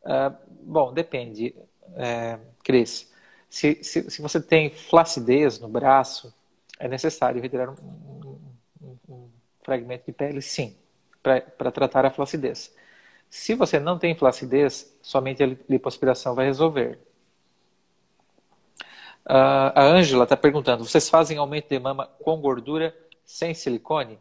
[0.04, 1.56] Uh, bom, depende,
[1.96, 3.12] é, Cris.
[3.50, 6.34] Se, se, se, você tem flacidez no braço,
[6.78, 8.38] é necessário retirar um,
[8.82, 9.30] um, um
[9.64, 10.76] fragmento de pele, sim,
[11.24, 12.74] para tratar a flacidez.
[13.30, 17.00] Se você não tem flacidez, somente a lipoaspiração vai resolver.
[19.32, 24.18] A Ângela está perguntando: vocês fazem aumento de mama com gordura sem silicone?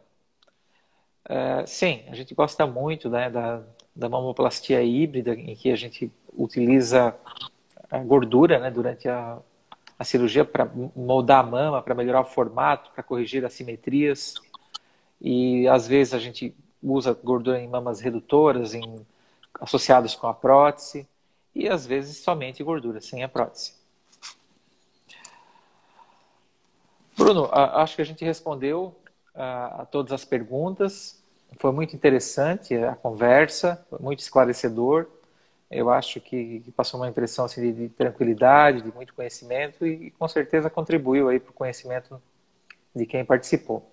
[1.25, 3.63] Uh, sim, a gente gosta muito né, da,
[3.95, 7.15] da mamoplastia híbrida, em que a gente utiliza
[7.89, 9.39] a gordura né, durante a,
[9.97, 14.35] a cirurgia para moldar a mama, para melhorar o formato, para corrigir assimetrias.
[15.19, 19.05] E às vezes a gente usa gordura em mamas redutoras, em,
[19.59, 21.07] associadas com a prótese,
[21.55, 23.78] e às vezes somente gordura, sem a prótese.
[27.19, 28.95] Bruno, acho que a gente respondeu
[29.35, 31.21] a, todas as perguntas.
[31.57, 35.05] Foi muito interessante a conversa, muito esclarecedor.
[35.69, 40.27] Eu acho que, passou uma impressão assim, de, de, tranquilidade, de muito conhecimento e, com
[40.29, 42.21] certeza contribuiu aí para o conhecimento
[42.95, 43.91] de quem participou.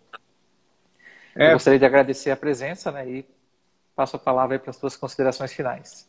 [1.34, 1.48] É.
[1.48, 3.26] Eu gostaria de agradecer a presença né, e
[3.96, 6.08] passo a palavra para as suas considerações finais.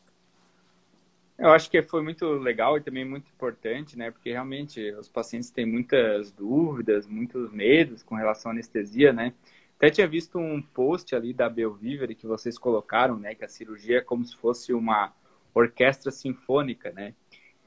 [1.37, 4.09] Eu acho que foi muito legal e também muito importante, né?
[4.09, 9.33] Porque realmente os pacientes têm muitas dúvidas, muitos medos com relação à anestesia, né?
[9.75, 13.35] Até tinha visto um post ali da Belviver que vocês colocaram, né?
[13.35, 15.13] Que a cirurgia é como se fosse uma
[15.53, 17.13] orquestra sinfônica, né?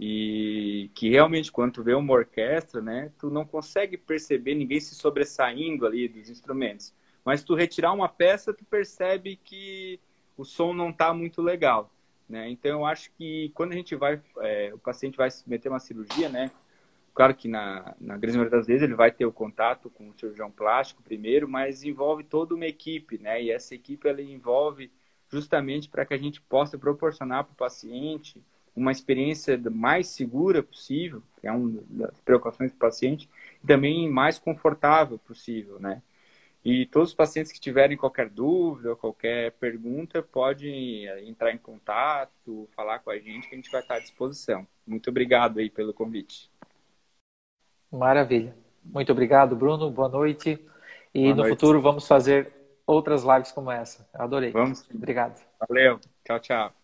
[0.00, 3.12] E que realmente quando tu vê uma orquestra, né?
[3.20, 6.92] Tu não consegue perceber ninguém se sobressaindo ali dos instrumentos.
[7.24, 10.00] Mas tu retirar uma peça, tu percebe que
[10.36, 11.88] o som não está muito legal.
[12.30, 12.48] Né?
[12.48, 15.80] Então, eu acho que quando a gente vai, é, o paciente vai se meter uma
[15.80, 16.50] cirurgia, né?
[17.12, 20.14] Claro que na, na grande maioria das vezes ele vai ter o contato com o
[20.14, 23.42] cirurgião plástico primeiro, mas envolve toda uma equipe, né?
[23.42, 24.92] E essa equipe ela envolve
[25.28, 28.40] justamente para que a gente possa proporcionar para o paciente
[28.76, 33.28] uma experiência mais segura possível, que é uma das preocupações do paciente,
[33.62, 36.00] e também mais confortável possível, né?
[36.64, 42.68] E todos os pacientes que tiverem qualquer dúvida, qualquer pergunta, podem eh, entrar em contato,
[42.74, 44.66] falar com a gente, que a gente vai estar à disposição.
[44.86, 46.50] Muito obrigado aí pelo convite.
[47.90, 48.54] Maravilha.
[48.84, 49.90] Muito obrigado, Bruno.
[49.90, 50.58] Boa noite.
[51.14, 51.54] E Boa no noite.
[51.54, 52.52] futuro vamos fazer
[52.86, 54.08] outras lives como essa.
[54.12, 54.50] Adorei.
[54.50, 54.88] Vamos.
[54.94, 55.40] Obrigado.
[55.68, 55.98] Valeu.
[56.24, 56.79] Tchau, tchau.